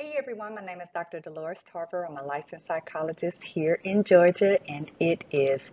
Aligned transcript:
Hey 0.00 0.14
everyone, 0.16 0.54
my 0.54 0.64
name 0.64 0.80
is 0.80 0.88
Dr. 0.94 1.18
Dolores 1.18 1.58
Tarver. 1.72 2.06
I'm 2.06 2.16
a 2.16 2.22
licensed 2.22 2.68
psychologist 2.68 3.42
here 3.42 3.80
in 3.82 4.04
Georgia, 4.04 4.64
and 4.70 4.88
it 5.00 5.24
is 5.32 5.72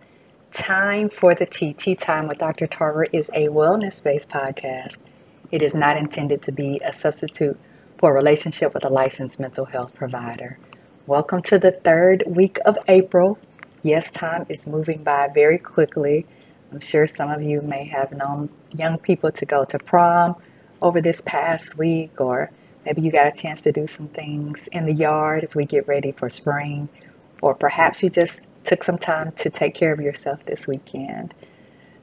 time 0.50 1.10
for 1.10 1.32
the. 1.32 1.46
T 1.46 1.94
Time 1.94 2.26
with 2.26 2.38
Dr. 2.38 2.66
Tarver 2.66 3.04
is 3.12 3.28
a 3.28 3.46
wellness 3.46 4.02
based 4.02 4.28
podcast. 4.28 4.96
It 5.52 5.62
is 5.62 5.74
not 5.74 5.96
intended 5.96 6.42
to 6.42 6.50
be 6.50 6.80
a 6.84 6.92
substitute 6.92 7.56
for 7.98 8.10
a 8.10 8.14
relationship 8.14 8.74
with 8.74 8.84
a 8.84 8.88
licensed 8.88 9.38
mental 9.38 9.64
health 9.64 9.94
provider. 9.94 10.58
Welcome 11.06 11.42
to 11.42 11.56
the 11.56 11.70
third 11.70 12.24
week 12.26 12.58
of 12.66 12.76
April. 12.88 13.38
Yes, 13.82 14.10
time 14.10 14.44
is 14.48 14.66
moving 14.66 15.04
by 15.04 15.28
very 15.32 15.58
quickly. 15.58 16.26
I'm 16.72 16.80
sure 16.80 17.06
some 17.06 17.30
of 17.30 17.42
you 17.42 17.62
may 17.62 17.84
have 17.84 18.10
known 18.10 18.48
young 18.72 18.98
people 18.98 19.30
to 19.30 19.46
go 19.46 19.64
to 19.66 19.78
prom 19.78 20.34
over 20.82 21.00
this 21.00 21.22
past 21.24 21.78
week 21.78 22.20
or 22.20 22.50
Maybe 22.86 23.02
you 23.02 23.10
got 23.10 23.26
a 23.26 23.36
chance 23.36 23.60
to 23.62 23.72
do 23.72 23.88
some 23.88 24.06
things 24.06 24.68
in 24.70 24.86
the 24.86 24.92
yard 24.92 25.42
as 25.42 25.56
we 25.56 25.64
get 25.64 25.88
ready 25.88 26.12
for 26.12 26.30
spring, 26.30 26.88
or 27.42 27.52
perhaps 27.52 28.00
you 28.00 28.08
just 28.08 28.42
took 28.62 28.84
some 28.84 28.96
time 28.96 29.32
to 29.38 29.50
take 29.50 29.74
care 29.74 29.92
of 29.92 30.00
yourself 30.00 30.46
this 30.46 30.68
weekend. 30.68 31.34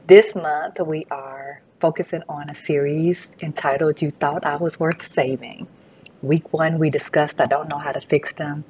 This 0.08 0.36
month, 0.36 0.82
we 0.82 1.08
are 1.10 1.62
focusing 1.80 2.22
on 2.28 2.50
a 2.50 2.56
series 2.56 3.32
entitled 3.42 4.02
You 4.02 4.12
Thought 4.12 4.46
I 4.46 4.58
Was 4.58 4.78
Worth 4.78 5.08
Saving. 5.08 5.68
Week 6.22 6.52
one, 6.52 6.80
we 6.80 6.90
discussed 6.90 7.40
I 7.40 7.46
Don't 7.46 7.70
Know 7.70 7.78
How 7.78 7.94
to 7.94 8.02
Fix 8.02 8.34
Them, 8.34 8.66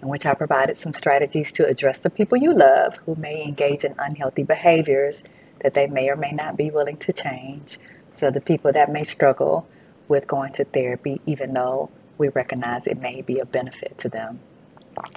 in 0.00 0.06
which 0.06 0.24
I 0.24 0.34
provided 0.34 0.76
some 0.76 0.92
strategies 0.92 1.50
to 1.50 1.66
address 1.66 1.98
the 1.98 2.10
people 2.10 2.38
you 2.38 2.54
love 2.54 2.94
who 3.06 3.16
may 3.16 3.42
engage 3.42 3.82
in 3.82 3.96
unhealthy 3.98 4.44
behaviors 4.44 5.24
that 5.62 5.74
they 5.74 5.88
may 5.88 6.10
or 6.10 6.16
may 6.16 6.30
not 6.30 6.56
be 6.56 6.70
willing 6.70 6.98
to 6.98 7.12
change. 7.12 7.80
So, 8.12 8.30
the 8.30 8.40
people 8.40 8.72
that 8.72 8.92
may 8.92 9.02
struggle 9.02 9.66
with 10.08 10.26
going 10.26 10.52
to 10.54 10.64
therapy, 10.64 11.20
even 11.26 11.52
though 11.52 11.90
we 12.18 12.28
recognize 12.28 12.86
it 12.86 13.00
may 13.00 13.22
be 13.22 13.38
a 13.38 13.46
benefit 13.46 13.98
to 13.98 14.08
them. 14.08 14.40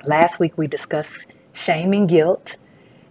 Last 0.04 0.40
week 0.40 0.58
we 0.58 0.68
discussed 0.68 1.26
shame 1.54 1.94
and 1.94 2.08
guilt 2.08 2.56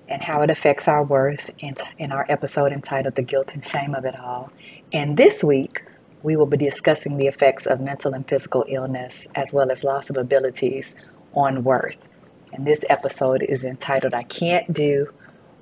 and 0.09 0.23
how 0.23 0.43
it 0.43 0.51
affects 0.51 0.89
our 0.89 1.03
worth 1.03 1.51
in, 1.59 1.77
in 1.99 2.13
our 2.13 2.27
episode 2.29 2.73
entitled 2.73 3.15
The 3.15 3.23
Guilt 3.23 3.53
and 3.55 3.65
Shame 3.65 3.95
of 3.95 4.05
It 4.05 4.19
All. 4.19 4.51
And 4.93 5.17
this 5.17 5.45
week 5.45 5.83
we 6.23 6.37
will 6.37 6.47
be 6.47 6.57
discussing 6.57 7.17
the 7.17 7.27
effects 7.27 7.67
of 7.67 7.81
mental 7.81 8.15
and 8.15 8.27
physical 8.27 8.65
illness 8.69 9.27
as 9.35 9.53
well 9.53 9.71
as 9.71 9.85
loss 9.85 10.11
of 10.11 10.17
abilities 10.17 10.95
on 11.35 11.63
worth. 11.63 12.09
And 12.53 12.67
this 12.67 12.85
episode 12.89 13.43
is 13.43 13.65
entitled 13.65 14.15
I 14.15 14.23
Can't 14.25 14.73
Do 14.73 15.13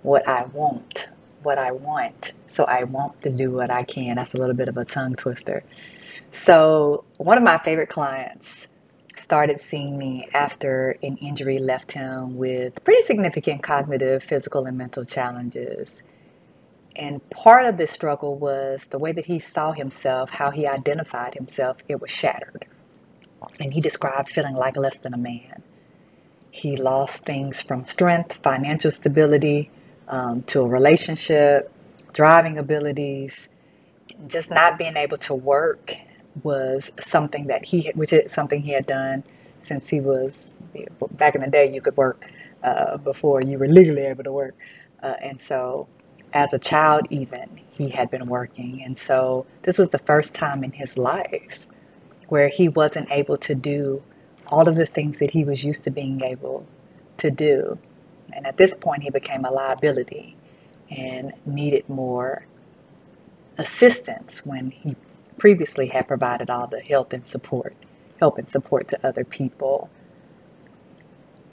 What 0.03 0.27
I 0.27 0.45
Want, 0.45 1.08
What 1.42 1.58
I 1.58 1.73
Want, 1.73 2.33
so 2.53 2.64
I 2.64 2.84
want 2.84 3.20
to 3.23 3.30
do 3.30 3.51
what 3.51 3.70
I 3.70 3.83
can. 3.83 4.17
That's 4.17 4.33
a 4.33 4.39
little 4.39 4.55
bit 4.55 4.69
of 4.69 4.77
a 4.77 4.84
tongue 4.84 5.14
twister. 5.14 5.64
So, 6.45 7.05
one 7.17 7.39
of 7.39 7.45
my 7.45 7.59
favorite 7.59 7.89
clients 7.89 8.67
started 9.17 9.61
seeing 9.61 9.98
me 9.98 10.29
after 10.34 10.97
an 11.03 11.17
injury 11.17 11.59
left 11.59 11.92
him 11.92 12.37
with 12.37 12.84
pretty 12.84 13.03
significant 13.03 13.62
cognitive, 13.62 14.23
physical, 14.23 14.67
and 14.67 14.77
mental 14.77 15.05
challenges. 15.05 15.95
And 16.95 17.29
part 17.31 17.67
of 17.67 17.79
this 17.79 17.91
struggle 17.91 18.37
was 18.37 18.87
the 18.91 18.98
way 18.98 19.12
that 19.12 19.27
he 19.27 19.39
saw 19.39 19.73
himself, 19.73 20.31
how 20.31 20.51
he 20.51 20.67
identified 20.67 21.34
himself, 21.34 21.79
it 21.89 22.01
was 22.01 22.11
shattered. 22.11 22.67
And 23.59 23.73
he 23.73 23.81
described 23.81 24.29
feeling 24.29 24.55
like 24.55 24.77
less 24.77 24.98
than 24.98 25.14
a 25.14 25.19
man. 25.19 25.62
He 26.51 26.77
lost 26.77 27.25
things 27.25 27.61
from 27.61 27.84
strength, 27.84 28.34
financial 28.42 28.91
stability, 28.91 29.70
um, 30.09 30.42
to 30.45 30.61
a 30.61 30.69
relationship, 30.69 31.73
driving 32.12 32.57
abilities, 32.59 33.48
just 34.29 34.51
not 34.51 34.79
being 34.79 34.97
able 34.97 35.19
to 35.19 35.34
work 35.34 35.97
was 36.42 36.91
something 37.01 37.47
that 37.47 37.67
he, 37.67 37.91
which 37.95 38.12
is 38.12 38.33
something 38.33 38.62
he 38.62 38.73
had 38.73 38.87
done 38.87 39.25
since 39.61 39.89
he 39.89 40.01
was 40.01 40.51
back 41.12 41.34
in 41.34 41.41
the 41.41 41.51
day. 41.51 41.73
You 41.73 41.81
could 41.81 41.97
work 41.97 42.31
uh, 42.62 42.97
before 42.98 43.41
you 43.42 43.59
were 43.59 43.69
legally 43.69 44.03
able 44.03 44.25
to 44.25 44.33
work, 44.33 44.57
uh, 45.03 45.14
and 45.23 45.41
so 45.41 45.89
as 46.33 46.52
a 46.52 46.58
child, 46.58 47.07
even 47.11 47.61
he 47.70 47.91
had 47.91 48.11
been 48.11 48.27
working, 48.27 48.83
and 48.85 48.98
so 48.98 49.47
this 49.63 49.79
was 49.79 49.91
the 49.91 49.98
first 50.01 50.35
time 50.35 50.64
in 50.64 50.73
his 50.73 50.97
life 50.97 51.67
where 52.29 52.48
he 52.48 52.68
wasn't 52.68 53.11
able 53.11 53.36
to 53.36 53.55
do 53.55 54.03
all 54.48 54.68
of 54.68 54.77
the 54.77 54.86
things 54.86 55.18
that 55.18 55.30
he 55.30 55.45
was 55.45 55.64
used 55.64 55.85
to 55.85 55.91
being 55.91 56.23
able 56.23 56.67
to 57.18 57.30
do. 57.30 57.79
And 58.33 58.47
at 58.47 58.57
this 58.57 58.74
point, 58.74 59.03
he 59.03 59.11
became 59.11 59.45
a 59.45 59.51
liability 59.51 60.36
and 60.91 61.33
needed 61.45 61.89
more 61.89 62.47
assistance 63.58 64.45
when 64.45 64.70
he 64.70 64.97
previously 65.39 65.89
had 65.89 66.08
provided 66.08 66.51
all 66.51 66.67
the 66.67 66.80
help 66.80 67.13
and 67.13 67.27
support, 67.27 67.74
help 68.19 68.39
and 68.39 68.48
support 68.48 68.89
to 68.89 69.07
other 69.07 69.24
people. 69.24 69.91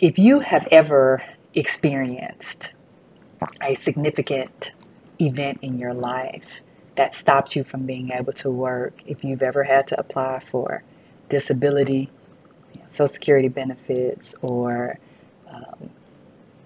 If 0.01 0.17
you 0.17 0.39
have 0.39 0.67
ever 0.71 1.23
experienced 1.53 2.69
a 3.61 3.75
significant 3.75 4.71
event 5.19 5.59
in 5.61 5.77
your 5.77 5.94
life 5.94 6.61
that 6.95 7.16
stopped 7.16 7.55
you 7.55 7.63
from 7.63 7.85
being 7.85 8.11
able 8.11 8.33
to 8.33 8.49
work, 8.49 8.94
if 9.05 9.23
you've 9.23 9.41
ever 9.41 9.63
had 9.63 9.88
to 9.89 10.00
apply 10.00 10.41
for 10.51 10.83
disability, 11.29 12.09
Social 12.91 13.07
Security 13.07 13.47
benefits, 13.47 14.35
or 14.41 15.00
um, 15.50 15.89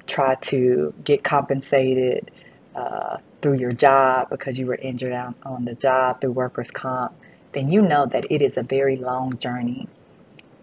try 0.05 0.35
to 0.35 0.93
get 1.03 1.23
compensated 1.23 2.31
uh, 2.75 3.17
through 3.41 3.59
your 3.59 3.71
job 3.71 4.29
because 4.29 4.57
you 4.57 4.65
were 4.65 4.75
injured 4.75 5.13
on, 5.13 5.35
on 5.43 5.65
the 5.65 5.75
job 5.75 6.21
through 6.21 6.31
workers' 6.31 6.71
comp, 6.71 7.13
then 7.53 7.71
you 7.71 7.81
know 7.81 8.05
that 8.05 8.25
it 8.31 8.41
is 8.41 8.57
a 8.57 8.63
very 8.63 8.95
long 8.95 9.37
journey. 9.37 9.87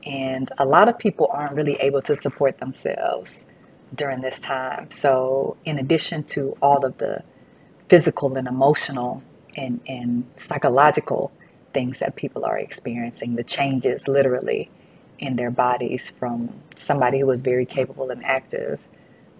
And 0.05 0.51
a 0.59 0.65
lot 0.65 0.89
of 0.89 0.99
people 0.99 1.29
aren't 1.33 1.55
really 1.55 1.75
able 1.77 2.03
to 2.03 2.21
support 2.21 2.59
themselves 2.59 3.45
during 3.95 4.21
this 4.21 4.39
time. 4.39 4.91
So, 4.91 5.57
in 5.65 5.79
addition 5.79 6.25
to 6.25 6.57
all 6.61 6.85
of 6.85 6.99
the 6.99 7.23
physical 7.89 8.37
and 8.37 8.49
emotional 8.49 9.23
and, 9.57 9.81
and 9.87 10.27
psychological 10.37 11.33
things 11.73 12.01
that 12.01 12.17
people 12.17 12.45
are 12.45 12.59
experiencing, 12.59 13.37
the 13.37 13.45
changes 13.45 14.07
literally 14.09 14.71
in 15.19 15.37
their 15.37 15.51
bodies 15.51 16.13
from 16.19 16.53
somebody 16.77 17.21
who 17.21 17.27
was 17.27 17.41
very 17.41 17.65
capable 17.65 18.11
and 18.11 18.25
active 18.25 18.81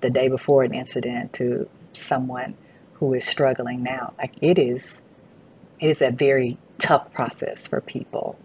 the 0.01 0.11
day 0.11 0.29
before 0.29 0.63
an 0.63 0.73
incident 0.73 1.33
to 1.33 1.69
someone 1.93 2.55
who 2.95 3.15
is 3.15 3.25
struggling 3.25 3.83
now. 3.83 4.15
Like 4.19 4.35
it 4.41 4.59
is, 4.59 5.03
it 5.81 5.89
is 5.89 6.01
a 6.01 6.11
very 6.11 6.59
tough 6.79 7.13
process 7.13 7.67
for 7.67 7.81
people. 7.81 8.39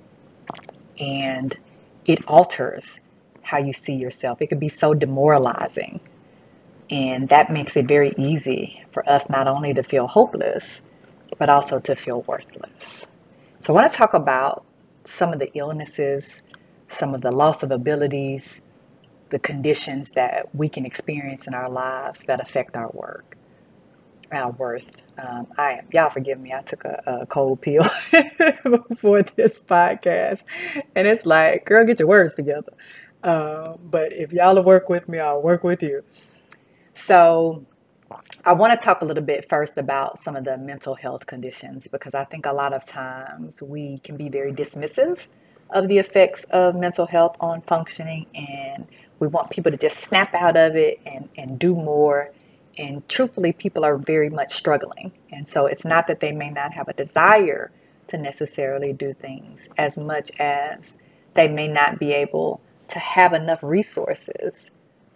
And 0.99 1.57
it 2.05 2.23
alters 2.25 2.99
how 3.41 3.57
you 3.57 3.73
see 3.73 3.93
yourself. 3.93 4.41
It 4.41 4.47
can 4.47 4.59
be 4.59 4.69
so 4.69 4.93
demoralizing. 4.93 5.99
And 6.89 7.29
that 7.29 7.51
makes 7.51 7.75
it 7.77 7.87
very 7.87 8.13
easy 8.17 8.83
for 8.91 9.07
us 9.07 9.29
not 9.29 9.47
only 9.47 9.73
to 9.73 9.83
feel 9.83 10.07
hopeless, 10.07 10.81
but 11.37 11.49
also 11.49 11.79
to 11.79 11.95
feel 11.95 12.21
worthless. 12.23 13.05
So 13.61 13.73
I 13.73 13.81
want 13.81 13.91
to 13.91 13.97
talk 13.97 14.13
about 14.13 14.65
some 15.05 15.31
of 15.31 15.39
the 15.39 15.51
illnesses, 15.53 16.41
some 16.89 17.13
of 17.13 17.21
the 17.21 17.31
loss 17.31 17.61
of 17.61 17.71
abilities, 17.71 18.61
the 19.29 19.39
conditions 19.39 20.11
that 20.11 20.53
we 20.55 20.67
can 20.67 20.85
experience 20.85 21.45
in 21.45 21.53
our 21.53 21.69
lives 21.69 22.21
that 22.25 22.41
affect 22.41 22.75
our 22.75 22.89
work 22.89 23.28
our 24.31 24.51
worth. 24.51 24.85
Um, 25.17 25.47
I 25.57 25.81
y'all 25.91 26.09
forgive 26.09 26.39
me. 26.39 26.53
I 26.53 26.61
took 26.61 26.85
a, 26.85 27.01
a 27.05 27.25
cold 27.25 27.61
pill 27.61 27.85
before 28.63 29.23
this 29.23 29.61
podcast, 29.61 30.39
and 30.95 31.07
it's 31.07 31.25
like, 31.25 31.65
girl, 31.65 31.85
get 31.85 31.99
your 31.99 32.07
words 32.07 32.35
together. 32.35 32.73
Um, 33.23 33.79
but 33.83 34.13
if 34.13 34.31
y'all 34.31 34.61
work 34.63 34.89
with 34.89 35.09
me, 35.09 35.19
I'll 35.19 35.41
work 35.41 35.63
with 35.63 35.83
you. 35.83 36.03
So, 36.93 37.65
I 38.45 38.53
want 38.53 38.79
to 38.79 38.83
talk 38.83 39.01
a 39.01 39.05
little 39.05 39.23
bit 39.23 39.47
first 39.49 39.77
about 39.77 40.23
some 40.23 40.35
of 40.35 40.45
the 40.45 40.57
mental 40.57 40.95
health 40.95 41.25
conditions 41.25 41.87
because 41.91 42.13
I 42.13 42.23
think 42.25 42.45
a 42.45 42.53
lot 42.53 42.73
of 42.73 42.85
times 42.85 43.61
we 43.61 43.99
can 43.99 44.15
be 44.15 44.29
very 44.29 44.53
dismissive 44.53 45.19
of 45.71 45.87
the 45.87 45.97
effects 45.97 46.43
of 46.49 46.75
mental 46.75 47.05
health 47.05 47.35
on 47.39 47.61
functioning, 47.61 48.25
and 48.33 48.87
we 49.19 49.27
want 49.27 49.49
people 49.49 49.71
to 49.71 49.77
just 49.77 49.97
snap 49.97 50.33
out 50.33 50.57
of 50.57 50.75
it 50.75 50.99
and, 51.05 51.29
and 51.37 51.59
do 51.59 51.75
more 51.75 52.31
and 52.79 53.07
truthfully, 53.09 53.51
people 53.51 53.83
are 53.83 53.97
very 53.97 54.29
much 54.29 54.53
struggling. 54.53 55.11
And 55.31 55.47
so 55.47 55.65
it's 55.65 55.83
not 55.83 56.07
that 56.07 56.21
they 56.21 56.31
may 56.31 56.49
not 56.49 56.73
have 56.73 56.87
a 56.87 56.93
desire 56.93 57.71
to 58.07 58.17
necessarily 58.17 58.93
do 58.93 59.13
things 59.13 59.67
as 59.77 59.97
much 59.97 60.31
as 60.39 60.97
they 61.33 61.49
may 61.49 61.67
not 61.67 61.99
be 61.99 62.13
able 62.13 62.61
to 62.87 62.97
have 62.97 63.33
enough 63.33 63.59
resources 63.61 64.71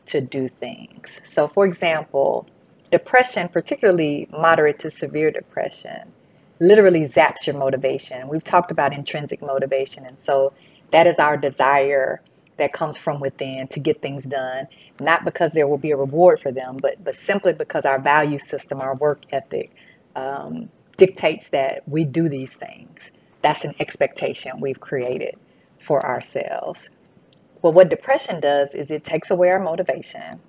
to 0.07 0.19
do 0.19 0.49
things. 0.49 1.17
So, 1.23 1.47
for 1.47 1.65
example, 1.65 2.47
depression, 2.91 3.47
particularly 3.47 4.27
moderate 4.31 4.79
to 4.79 4.91
severe 4.91 5.31
depression, 5.31 6.11
literally 6.59 7.07
zaps 7.07 7.47
your 7.47 7.57
motivation. 7.57 8.27
We've 8.27 8.43
talked 8.43 8.71
about 8.71 8.93
intrinsic 8.93 9.41
motivation, 9.41 10.05
and 10.05 10.19
so 10.19 10.51
that 10.91 11.07
is 11.07 11.15
our 11.15 11.37
desire 11.37 12.21
that 12.57 12.73
comes 12.73 12.97
from 12.97 13.19
within 13.19 13.67
to 13.69 13.79
get 13.79 14.01
things 14.01 14.25
done, 14.25 14.67
not 14.99 15.25
because 15.25 15.51
there 15.53 15.67
will 15.67 15.77
be 15.77 15.91
a 15.91 15.97
reward 15.97 16.39
for 16.39 16.51
them, 16.51 16.77
but, 16.81 17.03
but 17.03 17.15
simply 17.15 17.53
because 17.53 17.85
our 17.85 17.99
value 17.99 18.39
system, 18.39 18.81
our 18.81 18.95
work 18.95 19.23
ethic, 19.31 19.71
um, 20.15 20.69
dictates 20.97 21.49
that 21.49 21.87
we 21.87 22.05
do 22.05 22.29
these 22.29 22.53
things. 22.53 22.99
That's 23.41 23.63
an 23.63 23.73
expectation 23.79 24.59
we've 24.59 24.79
created 24.79 25.35
for 25.79 26.05
ourselves. 26.05 26.89
Well, 27.61 27.73
what 27.73 27.89
depression 27.89 28.39
does 28.39 28.73
is 28.75 28.91
it 28.91 29.03
takes 29.03 29.31
away 29.31 29.49
our 29.49 29.59
motivation. 29.59 30.39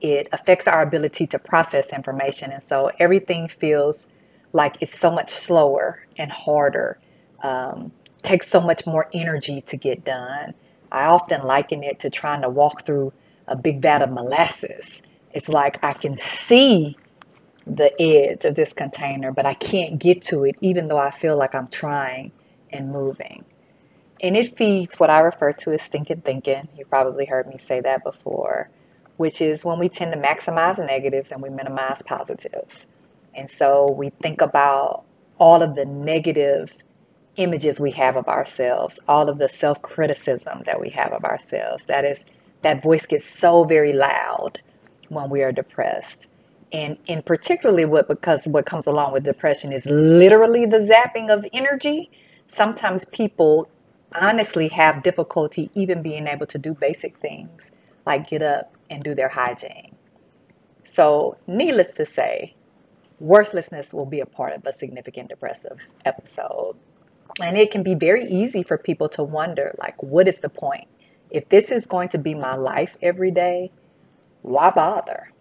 It 0.00 0.28
affects 0.32 0.66
our 0.66 0.82
ability 0.82 1.26
to 1.28 1.38
process 1.38 1.88
information. 1.88 2.52
And 2.52 2.62
so 2.62 2.90
everything 2.98 3.48
feels 3.48 4.06
like 4.52 4.76
it's 4.80 4.98
so 4.98 5.10
much 5.10 5.30
slower 5.30 6.06
and 6.16 6.32
harder, 6.32 6.98
um, 7.42 7.92
takes 8.22 8.48
so 8.48 8.60
much 8.60 8.86
more 8.86 9.08
energy 9.12 9.60
to 9.62 9.76
get 9.76 10.04
done. 10.04 10.54
I 10.92 11.06
often 11.06 11.44
liken 11.44 11.82
it 11.82 12.00
to 12.00 12.10
trying 12.10 12.42
to 12.42 12.48
walk 12.48 12.84
through 12.84 13.12
a 13.46 13.56
big 13.56 13.80
vat 13.82 14.02
of 14.02 14.10
molasses. 14.10 15.02
It's 15.32 15.48
like 15.48 15.82
I 15.82 15.92
can 15.92 16.18
see 16.18 16.96
the 17.66 18.00
edge 18.00 18.44
of 18.44 18.54
this 18.56 18.72
container, 18.72 19.32
but 19.32 19.46
I 19.46 19.54
can't 19.54 19.98
get 19.98 20.22
to 20.26 20.44
it, 20.44 20.56
even 20.60 20.88
though 20.88 20.98
I 20.98 21.10
feel 21.10 21.36
like 21.36 21.54
I'm 21.54 21.68
trying 21.68 22.32
and 22.70 22.90
moving. 22.90 23.44
And 24.22 24.36
it 24.36 24.56
feeds 24.56 24.98
what 24.98 25.10
I 25.10 25.20
refer 25.20 25.52
to 25.52 25.72
as 25.72 25.82
stinking 25.82 26.22
thinking. 26.22 26.68
You 26.76 26.84
probably 26.84 27.26
heard 27.26 27.46
me 27.46 27.58
say 27.58 27.80
that 27.80 28.04
before, 28.04 28.68
which 29.16 29.40
is 29.40 29.64
when 29.64 29.78
we 29.78 29.88
tend 29.88 30.12
to 30.12 30.18
maximize 30.18 30.78
negatives 30.84 31.30
and 31.30 31.42
we 31.42 31.48
minimize 31.48 32.02
positives. 32.02 32.86
And 33.34 33.50
so 33.50 33.90
we 33.90 34.10
think 34.22 34.40
about 34.40 35.04
all 35.38 35.62
of 35.62 35.74
the 35.74 35.84
negative 35.84 36.72
images 37.36 37.80
we 37.80 37.92
have 37.92 38.16
of 38.16 38.28
ourselves, 38.28 38.98
all 39.08 39.28
of 39.28 39.38
the 39.38 39.48
self 39.48 39.80
criticism 39.82 40.62
that 40.66 40.80
we 40.80 40.90
have 40.90 41.12
of 41.12 41.24
ourselves. 41.24 41.84
That 41.84 42.04
is, 42.04 42.24
that 42.62 42.82
voice 42.82 43.06
gets 43.06 43.26
so 43.26 43.64
very 43.64 43.92
loud 43.92 44.60
when 45.08 45.30
we 45.30 45.42
are 45.42 45.52
depressed. 45.52 46.26
And 46.72 46.98
in 47.06 47.22
particularly 47.22 47.84
what 47.84 48.08
because 48.08 48.42
what 48.44 48.66
comes 48.66 48.86
along 48.86 49.12
with 49.12 49.24
depression 49.24 49.72
is 49.72 49.84
literally 49.86 50.66
the 50.66 50.78
zapping 50.78 51.32
of 51.32 51.44
energy. 51.52 52.10
Sometimes 52.46 53.04
people 53.06 53.68
honestly 54.14 54.68
have 54.68 55.02
difficulty 55.02 55.70
even 55.74 56.02
being 56.02 56.26
able 56.26 56.46
to 56.46 56.58
do 56.58 56.74
basic 56.74 57.16
things 57.18 57.50
like 58.06 58.28
get 58.28 58.42
up 58.42 58.72
and 58.88 59.02
do 59.02 59.14
their 59.14 59.28
hygiene. 59.28 59.94
So, 60.84 61.36
needless 61.46 61.92
to 61.92 62.06
say, 62.06 62.54
worthlessness 63.20 63.92
will 63.92 64.06
be 64.06 64.20
a 64.20 64.26
part 64.26 64.54
of 64.54 64.66
a 64.66 64.72
significant 64.72 65.28
depressive 65.28 65.78
episode. 66.04 66.76
And 67.40 67.56
it 67.56 67.70
can 67.70 67.82
be 67.82 67.94
very 67.94 68.26
easy 68.26 68.62
for 68.62 68.76
people 68.76 69.08
to 69.10 69.22
wonder, 69.22 69.74
like, 69.78 70.02
what 70.02 70.28
is 70.28 70.36
the 70.38 70.48
point? 70.48 70.88
If 71.30 71.48
this 71.48 71.70
is 71.70 71.86
going 71.86 72.10
to 72.10 72.18
be 72.18 72.34
my 72.34 72.54
life 72.54 72.96
every 73.02 73.30
day, 73.30 73.70
why 74.42 74.70
bother? 74.70 75.32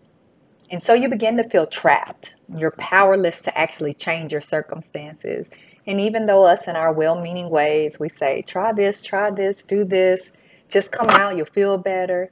And 0.72 0.84
so 0.84 0.94
you 0.94 1.10
begin 1.10 1.36
to 1.38 1.50
feel 1.50 1.66
trapped. 1.66 2.34
You're 2.56 2.72
powerless 2.72 3.42
to 3.42 3.57
actually 3.57 3.94
change 3.94 4.31
your 4.31 4.42
circumstances. 4.42 5.48
And 5.88 6.00
even 6.00 6.28
though 6.28 6.44
us 6.44 6.68
in 6.68 6.75
our 6.75 6.94
well 6.94 7.19
meaning 7.19 7.50
ways, 7.50 8.00
we 8.00 8.10
say, 8.10 8.44
try 8.44 8.72
this, 8.72 9.04
try 9.04 9.31
this, 9.31 9.63
do 9.63 9.84
this, 9.84 10.31
just 10.69 10.92
come 10.92 11.10
out, 11.10 11.36
you'll 11.36 11.48
feel 11.48 11.78
better. 11.78 12.31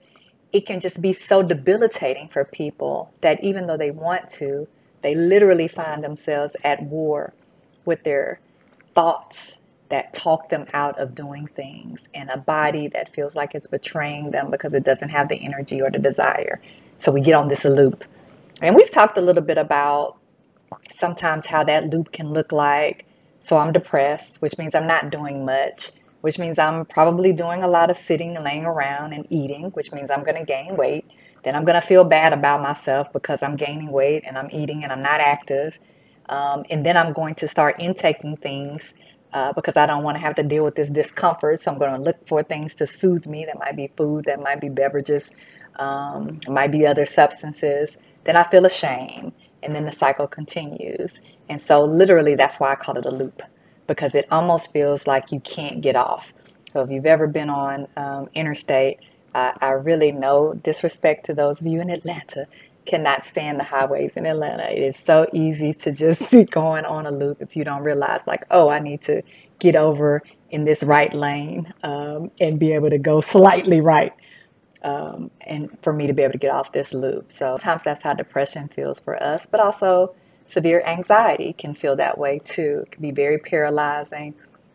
It 0.53 0.65
can 0.65 0.79
just 0.79 1.01
be 1.01 1.13
so 1.13 1.41
debilitating 1.41 2.29
for 2.29 2.45
people 2.45 3.11
that 3.21 3.43
even 3.43 3.65
though 3.65 3.77
they 3.77 3.91
want 3.91 4.29
to, 4.31 4.67
they 5.01 5.15
literally 5.15 5.67
find 5.67 6.03
themselves 6.03 6.55
at 6.63 6.83
war 6.83 7.33
with 7.85 8.03
their 8.03 8.39
thoughts 8.97 9.59
that 9.89 10.11
talk 10.11 10.49
them 10.49 10.65
out 10.73 10.99
of 10.99 11.13
doing 11.13 11.45
things 11.55 12.01
and 12.15 12.31
a 12.31 12.37
body 12.37 12.87
that 12.87 13.13
feels 13.13 13.35
like 13.35 13.53
it's 13.53 13.67
betraying 13.67 14.31
them 14.31 14.49
because 14.49 14.73
it 14.73 14.83
doesn't 14.83 15.09
have 15.09 15.29
the 15.29 15.35
energy 15.35 15.79
or 15.79 15.91
the 15.91 15.99
desire. 15.99 16.59
So 16.97 17.11
we 17.11 17.21
get 17.21 17.35
on 17.35 17.47
this 17.47 17.63
loop. 17.63 18.03
And 18.59 18.75
we've 18.75 18.89
talked 18.89 19.15
a 19.19 19.21
little 19.21 19.43
bit 19.43 19.59
about 19.59 20.17
sometimes 20.91 21.45
how 21.45 21.63
that 21.65 21.91
loop 21.91 22.11
can 22.11 22.33
look 22.33 22.51
like. 22.51 23.05
So 23.43 23.59
I'm 23.59 23.71
depressed, 23.71 24.41
which 24.41 24.57
means 24.57 24.73
I'm 24.73 24.87
not 24.87 25.11
doing 25.11 25.45
much, 25.45 25.91
which 26.21 26.39
means 26.39 26.57
I'm 26.57 26.83
probably 26.83 27.31
doing 27.31 27.61
a 27.61 27.67
lot 27.67 27.91
of 27.91 27.99
sitting 27.99 28.35
and 28.35 28.43
laying 28.43 28.65
around 28.65 29.13
and 29.13 29.27
eating, 29.29 29.65
which 29.73 29.91
means 29.91 30.09
I'm 30.09 30.23
going 30.23 30.37
to 30.37 30.43
gain 30.43 30.75
weight. 30.75 31.05
Then 31.43 31.55
I'm 31.55 31.65
going 31.65 31.79
to 31.79 31.87
feel 31.87 32.03
bad 32.03 32.33
about 32.33 32.63
myself 32.63 33.13
because 33.13 33.43
I'm 33.43 33.57
gaining 33.57 33.91
weight 33.91 34.23
and 34.25 34.39
I'm 34.39 34.49
eating 34.51 34.83
and 34.83 34.91
I'm 34.91 35.03
not 35.03 35.21
active. 35.21 35.77
Um, 36.29 36.65
and 36.69 36.85
then 36.85 36.97
I'm 36.97 37.13
going 37.13 37.35
to 37.35 37.47
start 37.47 37.75
intaking 37.79 38.37
things 38.37 38.93
uh, 39.33 39.53
because 39.53 39.77
I 39.77 39.85
don't 39.85 40.03
want 40.03 40.15
to 40.15 40.21
have 40.21 40.35
to 40.35 40.43
deal 40.43 40.63
with 40.63 40.75
this 40.75 40.89
discomfort. 40.89 41.63
So 41.63 41.71
I'm 41.71 41.77
going 41.77 41.93
to 41.93 42.01
look 42.01 42.27
for 42.27 42.43
things 42.43 42.73
to 42.75 42.87
soothe 42.87 43.25
me. 43.27 43.45
That 43.45 43.59
might 43.59 43.75
be 43.75 43.91
food, 43.97 44.25
that 44.25 44.39
might 44.41 44.61
be 44.61 44.69
beverages, 44.69 45.31
um, 45.77 46.39
might 46.47 46.71
be 46.71 46.85
other 46.85 47.05
substances. 47.05 47.97
Then 48.23 48.35
I 48.35 48.43
feel 48.43 48.65
ashamed, 48.65 49.31
and 49.63 49.75
then 49.75 49.85
the 49.85 49.91
cycle 49.91 50.27
continues. 50.27 51.19
And 51.49 51.61
so, 51.61 51.83
literally, 51.83 52.35
that's 52.35 52.59
why 52.59 52.71
I 52.71 52.75
call 52.75 52.97
it 52.97 53.05
a 53.05 53.11
loop 53.11 53.41
because 53.87 54.15
it 54.15 54.27
almost 54.31 54.73
feels 54.73 55.07
like 55.07 55.31
you 55.31 55.39
can't 55.39 55.79
get 55.81 55.95
off. 55.95 56.33
So, 56.73 56.81
if 56.81 56.91
you've 56.91 57.05
ever 57.05 57.27
been 57.27 57.49
on 57.49 57.87
um, 57.95 58.29
interstate, 58.33 58.99
I, 59.33 59.53
I 59.61 59.69
really 59.69 60.11
no 60.11 60.53
disrespect 60.53 61.25
to 61.27 61.33
those 61.33 61.61
of 61.61 61.67
you 61.67 61.79
in 61.79 61.89
Atlanta 61.89 62.47
cannot 62.87 63.25
stand 63.25 63.59
the 63.59 63.63
highways 63.63 64.13
in 64.15 64.25
Atlanta. 64.25 64.69
It 64.71 64.81
is 64.81 64.97
so 64.97 65.27
easy 65.33 65.73
to 65.75 65.91
just 65.91 66.31
be 66.31 66.43
going 66.43 66.85
on 66.85 67.05
a 67.05 67.11
loop 67.11 67.41
if 67.41 67.55
you 67.55 67.63
don't 67.63 67.83
realize, 67.83 68.21
like, 68.25 68.43
oh, 68.49 68.69
I 68.69 68.79
need 68.79 69.01
to 69.03 69.21
get 69.59 69.75
over 69.75 70.23
in 70.49 70.65
this 70.65 70.83
right 70.83 71.13
lane 71.13 71.73
um, 71.83 72.31
and 72.39 72.59
be 72.59 72.73
able 72.73 72.89
to 72.89 72.97
go 72.97 73.21
slightly 73.35 73.81
right 73.81 74.13
um, 74.83 75.31
and 75.41 75.69
for 75.81 75.91
me 75.91 76.07
to 76.07 76.13
be 76.13 76.23
able 76.23 76.33
to 76.33 76.37
get 76.37 76.51
off 76.51 76.71
this 76.71 76.93
loop. 76.93 77.31
So 77.31 77.57
sometimes 77.59 77.83
that's 77.83 78.01
how 78.01 78.13
depression 78.13 78.69
feels 78.69 78.99
for 78.99 79.21
us, 79.21 79.45
but 79.49 79.59
also 79.59 80.15
severe 80.45 80.81
anxiety 80.81 81.53
can 81.53 81.75
feel 81.75 81.95
that 81.97 82.17
way 82.17 82.39
too. 82.45 82.83
It 82.85 82.91
can 82.91 83.01
be 83.01 83.11
very 83.11 83.37
paralyzing. 83.37 84.33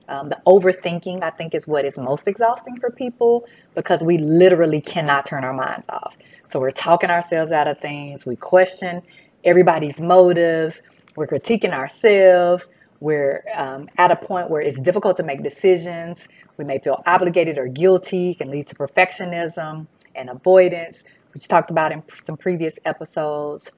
Um, 0.08 0.28
the 0.28 0.38
overthinking, 0.46 1.22
I 1.22 1.30
think, 1.30 1.54
is 1.54 1.66
what 1.66 1.84
is 1.84 1.96
most 1.96 2.26
exhausting 2.26 2.78
for 2.78 2.90
people 2.90 3.46
because 3.74 4.00
we 4.02 4.18
literally 4.18 4.80
cannot 4.80 5.24
turn 5.24 5.44
our 5.44 5.54
minds 5.54 5.86
off. 5.88 6.16
So 6.52 6.60
we're 6.60 6.70
talking 6.70 7.08
ourselves 7.08 7.50
out 7.50 7.66
of 7.66 7.78
things, 7.78 8.26
we 8.26 8.36
question 8.36 9.00
everybody's 9.42 10.02
motives, 10.02 10.82
we're 11.16 11.26
critiquing 11.26 11.72
ourselves, 11.72 12.68
we're 13.00 13.42
um, 13.54 13.88
at 13.96 14.10
a 14.10 14.16
point 14.16 14.50
where 14.50 14.60
it's 14.60 14.78
difficult 14.78 15.16
to 15.16 15.22
make 15.22 15.42
decisions. 15.42 16.28
We 16.58 16.66
may 16.66 16.78
feel 16.78 17.02
obligated 17.06 17.56
or 17.56 17.68
guilty, 17.68 18.34
can 18.34 18.50
lead 18.50 18.66
to 18.66 18.74
perfectionism 18.74 19.86
and 20.14 20.28
avoidance, 20.28 21.04
which 21.32 21.48
talked 21.48 21.70
about 21.70 21.90
in 21.90 22.02
some 22.22 22.36
previous 22.36 22.74
episodes. 22.84 23.70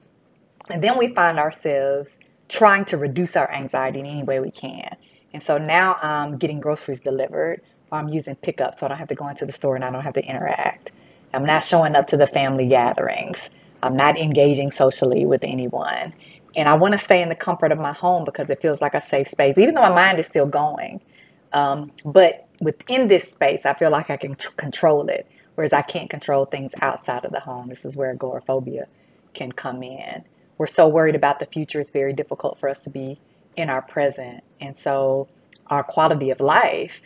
And 0.69 0.83
then 0.83 0.97
we 0.97 1.13
find 1.13 1.39
ourselves 1.39 2.17
trying 2.49 2.83
to 2.85 2.97
reduce 2.97 3.37
our 3.37 3.49
anxiety 3.53 4.01
in 4.01 4.05
any 4.05 4.23
way 4.23 4.41
we 4.41 4.51
can. 4.51 4.97
And 5.31 5.41
so 5.41 5.57
now 5.57 5.93
I'm 6.01 6.37
getting 6.37 6.59
groceries 6.59 6.99
delivered, 6.99 7.61
I'm 7.93 8.09
using 8.09 8.35
pickup 8.35 8.77
so 8.77 8.85
I 8.85 8.89
don't 8.89 8.97
have 8.97 9.07
to 9.07 9.15
go 9.15 9.29
into 9.29 9.45
the 9.45 9.53
store 9.53 9.77
and 9.77 9.85
I 9.85 9.91
don't 9.91 10.03
have 10.03 10.15
to 10.15 10.25
interact. 10.25 10.91
I'm 11.35 11.45
not 11.45 11.63
showing 11.63 11.95
up 11.95 12.07
to 12.07 12.17
the 12.17 12.27
family 12.27 12.67
gatherings. 12.67 13.49
I'm 13.83 13.95
not 13.95 14.17
engaging 14.17 14.71
socially 14.71 15.25
with 15.25 15.43
anyone. 15.43 16.13
And 16.55 16.69
I 16.69 16.73
want 16.75 16.93
to 16.93 16.97
stay 16.97 17.21
in 17.21 17.29
the 17.29 17.35
comfort 17.35 17.71
of 17.71 17.79
my 17.79 17.93
home 17.93 18.25
because 18.25 18.49
it 18.49 18.61
feels 18.61 18.81
like 18.81 18.93
a 18.93 19.01
safe 19.01 19.27
space, 19.27 19.57
even 19.57 19.75
though 19.75 19.81
my 19.81 19.89
mind 19.89 20.19
is 20.19 20.25
still 20.25 20.45
going. 20.45 21.01
Um, 21.53 21.91
but 22.05 22.47
within 22.61 23.07
this 23.09 23.29
space, 23.31 23.65
I 23.65 23.73
feel 23.73 23.91
like 23.91 24.09
I 24.09 24.17
can 24.17 24.35
t- 24.35 24.47
control 24.57 25.09
it 25.09 25.27
whereas 25.55 25.73
I 25.73 25.81
can't 25.81 26.09
control 26.09 26.45
things 26.45 26.71
outside 26.81 27.25
of 27.25 27.31
the 27.31 27.39
home. 27.39 27.69
This 27.69 27.83
is 27.83 27.95
where 27.97 28.11
agoraphobia 28.11 28.87
can 29.33 29.51
come 29.51 29.83
in. 29.83 30.23
We're 30.57 30.67
so 30.67 30.87
worried 30.87 31.15
about 31.15 31.39
the 31.39 31.45
future, 31.45 31.79
it's 31.79 31.89
very 31.89 32.13
difficult 32.13 32.59
for 32.59 32.69
us 32.69 32.79
to 32.81 32.89
be 32.89 33.19
in 33.57 33.69
our 33.69 33.81
present. 33.81 34.43
And 34.61 34.77
so 34.77 35.27
our 35.67 35.83
quality 35.83 36.29
of 36.29 36.39
life 36.39 37.01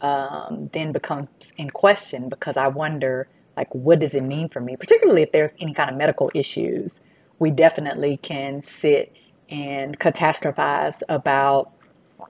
um, 0.00 0.70
then 0.72 0.92
becomes 0.92 1.28
in 1.56 1.70
question 1.70 2.28
because 2.28 2.56
I 2.56 2.68
wonder, 2.68 3.28
like, 3.56 3.72
what 3.74 4.00
does 4.00 4.14
it 4.14 4.22
mean 4.22 4.48
for 4.48 4.60
me? 4.60 4.76
Particularly 4.76 5.22
if 5.22 5.32
there's 5.32 5.50
any 5.60 5.74
kind 5.74 5.90
of 5.90 5.96
medical 5.96 6.30
issues, 6.34 7.00
we 7.38 7.50
definitely 7.50 8.16
can 8.18 8.62
sit 8.62 9.16
and 9.48 9.98
catastrophize 9.98 11.02
about 11.08 11.70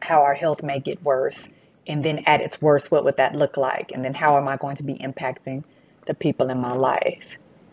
how 0.02 0.22
our 0.22 0.34
health 0.34 0.62
may 0.62 0.80
get 0.80 1.02
worse 1.02 1.48
and 1.86 2.04
then 2.04 2.22
at 2.26 2.40
its 2.40 2.60
worst, 2.62 2.90
what 2.90 3.04
would 3.04 3.16
that 3.16 3.34
look 3.34 3.56
like? 3.56 3.90
And 3.92 4.04
then 4.04 4.14
how 4.14 4.36
am 4.36 4.48
I 4.48 4.56
going 4.56 4.76
to 4.76 4.82
be 4.82 4.94
impacting 4.94 5.64
the 6.06 6.14
people 6.14 6.50
in 6.50 6.58
my 6.58 6.72
life? 6.72 7.24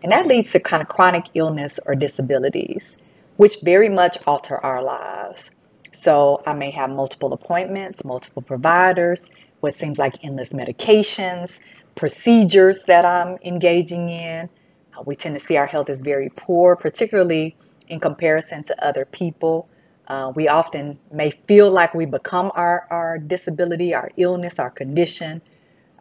And 0.04 0.12
that 0.12 0.28
leads 0.28 0.52
to 0.52 0.60
kind 0.60 0.82
of 0.82 0.90
chronic 0.90 1.26
illness 1.34 1.80
or 1.86 1.96
disabilities, 1.96 2.98
which 3.38 3.58
very 3.64 3.90
much 3.90 4.18
alter 4.26 4.58
our 4.58 4.84
lives. 4.84 5.50
So 5.94 6.42
I 6.46 6.54
may 6.54 6.72
have 6.72 6.90
multiple 6.90 7.34
appointments, 7.34 8.04
multiple 8.04 8.42
providers, 8.42 9.28
what 9.60 9.76
seems 9.76 9.98
like 9.98 10.16
endless 10.24 10.50
medications, 10.50 11.60
procedures 12.02 12.82
that 12.88 13.06
I'm 13.06 13.38
engaging 13.46 14.10
in. 14.10 14.50
Uh, 14.98 15.04
we 15.06 15.16
tend 15.16 15.36
to 15.36 15.40
see 15.40 15.56
our 15.56 15.68
health 15.68 15.88
as 15.88 16.02
very 16.02 16.32
poor, 16.36 16.76
particularly 16.76 17.56
in 17.90 18.00
comparison 18.00 18.64
to 18.64 18.84
other 18.84 19.06
people. 19.06 19.70
Uh, 20.08 20.32
we 20.36 20.48
often 20.48 20.98
may 21.12 21.30
feel 21.30 21.70
like 21.70 21.94
we 21.94 22.08
become 22.08 22.52
our, 22.56 22.88
our 22.90 23.20
disability, 23.20 23.94
our 23.94 24.10
illness, 24.18 24.58
our 24.58 24.72
condition. 24.72 25.44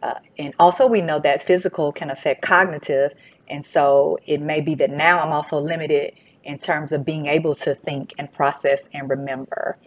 Uh, 0.01 0.15
and 0.39 0.55
also, 0.57 0.87
we 0.87 1.03
know 1.03 1.19
that 1.19 1.43
physical 1.43 1.91
can 1.91 2.09
affect 2.09 2.41
cognitive. 2.41 3.11
And 3.47 3.63
so, 3.63 4.17
it 4.25 4.41
may 4.41 4.59
be 4.59 4.73
that 4.75 4.89
now 4.89 5.19
I'm 5.19 5.31
also 5.31 5.59
limited 5.59 6.13
in 6.43 6.57
terms 6.57 6.91
of 6.91 7.05
being 7.05 7.27
able 7.27 7.53
to 7.53 7.75
think 7.75 8.15
and 8.17 8.33
process 8.33 8.89
and 8.91 9.07
remember. 9.07 9.77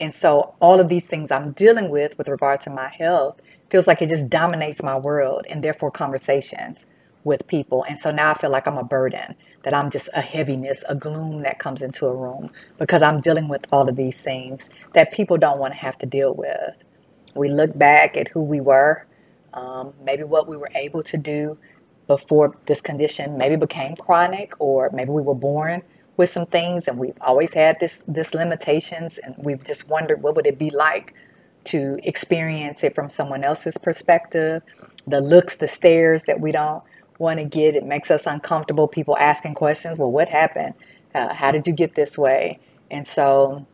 And 0.00 0.14
so 0.14 0.54
all 0.60 0.80
of 0.80 0.88
these 0.88 1.06
things 1.06 1.30
I'm 1.30 1.52
dealing 1.52 1.90
with 1.90 2.18
with 2.18 2.28
regard 2.28 2.60
to 2.62 2.70
my 2.70 2.88
health 2.88 3.40
feels 3.70 3.86
like 3.86 4.02
it 4.02 4.08
just 4.08 4.28
dominates 4.30 4.82
my 4.82 4.96
world 4.98 5.46
and 5.48 5.64
therefore 5.64 5.90
conversations 5.90 6.86
with 7.24 7.46
people. 7.46 7.84
And 7.88 7.98
so 7.98 8.10
now 8.10 8.32
I 8.32 8.34
feel 8.38 8.50
like 8.50 8.66
I'm 8.68 8.78
a 8.78 8.84
burden, 8.84 9.34
that 9.64 9.74
I'm 9.74 9.90
just 9.90 10.08
a 10.14 10.20
heaviness, 10.20 10.84
a 10.88 10.94
gloom 10.94 11.42
that 11.42 11.58
comes 11.58 11.82
into 11.82 12.06
a 12.06 12.14
room 12.14 12.50
because 12.78 13.02
I'm 13.02 13.20
dealing 13.20 13.48
with 13.48 13.66
all 13.72 13.88
of 13.88 13.96
these 13.96 14.18
things 14.18 14.68
that 14.94 15.12
people 15.12 15.38
don't 15.38 15.58
want 15.58 15.74
to 15.74 15.78
have 15.78 15.98
to 15.98 16.06
deal 16.06 16.34
with. 16.34 16.74
We 17.34 17.48
look 17.50 17.76
back 17.78 18.16
at 18.16 18.28
who 18.28 18.42
we 18.42 18.60
were, 18.60 19.06
um, 19.54 19.94
maybe 20.04 20.24
what 20.24 20.48
we 20.48 20.56
were 20.56 20.70
able 20.74 21.02
to 21.04 21.16
do 21.16 21.58
before 22.06 22.56
this 22.66 22.80
condition 22.82 23.38
maybe 23.38 23.56
became 23.56 23.96
chronic, 23.96 24.54
or 24.60 24.90
maybe 24.92 25.10
we 25.10 25.22
were 25.22 25.34
born 25.34 25.82
with 26.16 26.32
some 26.32 26.46
things 26.46 26.86
and 26.86 26.98
we've 26.98 27.18
always 27.20 27.52
had 27.52 27.78
this 27.80 28.02
this 28.06 28.34
limitations 28.34 29.18
and 29.18 29.34
we've 29.38 29.64
just 29.64 29.88
wondered 29.88 30.22
what 30.22 30.36
would 30.36 30.46
it 30.46 30.58
be 30.58 30.70
like 30.70 31.14
to 31.64 31.98
experience 32.02 32.84
it 32.84 32.94
from 32.94 33.08
someone 33.08 33.42
else's 33.42 33.76
perspective. 33.78 34.62
The 35.06 35.20
looks 35.20 35.56
the 35.56 35.68
stares 35.68 36.22
that 36.26 36.40
we 36.40 36.52
don't 36.52 36.82
want 37.18 37.38
to 37.38 37.44
get 37.44 37.74
it 37.74 37.84
makes 37.84 38.10
us 38.10 38.22
uncomfortable 38.26 38.88
people 38.88 39.16
asking 39.18 39.54
questions 39.54 39.98
well 39.98 40.10
what 40.10 40.28
happened? 40.28 40.74
Uh, 41.14 41.32
how 41.32 41.50
did 41.50 41.66
you 41.66 41.72
get 41.72 41.94
this 41.94 42.18
way? 42.18 42.58
And 42.90 43.06
so 43.06 43.66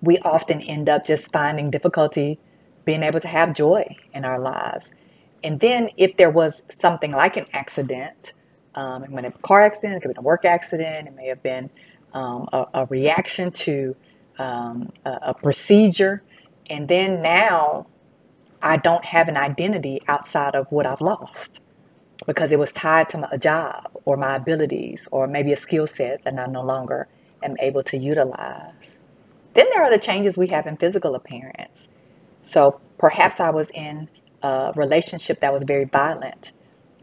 we 0.00 0.18
often 0.18 0.60
end 0.60 0.88
up 0.88 1.06
just 1.06 1.30
finding 1.32 1.70
difficulty 1.70 2.38
being 2.84 3.02
able 3.02 3.20
to 3.20 3.28
have 3.28 3.54
joy 3.54 3.96
in 4.12 4.24
our 4.24 4.38
lives. 4.38 4.90
And 5.44 5.60
then 5.60 5.90
if 5.96 6.16
there 6.16 6.30
was 6.30 6.62
something 6.70 7.12
like 7.12 7.36
an 7.36 7.46
accident 7.52 8.32
um, 8.74 9.04
it 9.04 9.10
might 9.10 9.24
have 9.24 9.34
been 9.34 9.40
a 9.40 9.46
car 9.46 9.62
accident, 9.62 9.94
it 9.94 10.00
could 10.00 10.08
have 10.08 10.16
been 10.16 10.24
a 10.24 10.26
work 10.26 10.44
accident, 10.44 11.08
it 11.08 11.14
may 11.14 11.26
have 11.26 11.42
been 11.42 11.70
um, 12.14 12.48
a, 12.52 12.66
a, 12.74 12.86
reaction 12.86 13.50
to 13.50 13.96
um, 14.38 14.92
a, 15.04 15.18
a 15.22 15.34
procedure. 15.34 16.22
And 16.68 16.88
then 16.88 17.22
now 17.22 17.86
I 18.62 18.76
don't 18.76 19.04
have 19.04 19.28
an 19.28 19.36
identity 19.36 20.00
outside 20.08 20.54
of 20.54 20.66
what 20.70 20.86
I've 20.86 21.00
lost 21.00 21.60
because 22.26 22.52
it 22.52 22.58
was 22.58 22.72
tied 22.72 23.08
to 23.10 23.18
my, 23.18 23.28
a 23.32 23.38
job 23.38 23.90
or 24.04 24.16
my 24.16 24.36
abilities 24.36 25.08
or 25.10 25.26
maybe 25.26 25.52
a 25.52 25.56
skill 25.56 25.86
set 25.86 26.22
that 26.24 26.38
I 26.38 26.46
no 26.46 26.62
longer 26.62 27.08
am 27.42 27.56
able 27.60 27.82
to 27.84 27.96
utilize. 27.96 28.96
Then 29.54 29.66
there 29.72 29.82
are 29.82 29.90
the 29.90 29.98
changes 29.98 30.36
we 30.36 30.46
have 30.48 30.66
in 30.66 30.76
physical 30.76 31.14
appearance. 31.14 31.88
So 32.42 32.80
perhaps 32.98 33.40
I 33.40 33.50
was 33.50 33.68
in 33.74 34.08
a 34.42 34.72
relationship 34.76 35.40
that 35.40 35.52
was 35.52 35.64
very 35.64 35.84
violent 35.84 36.52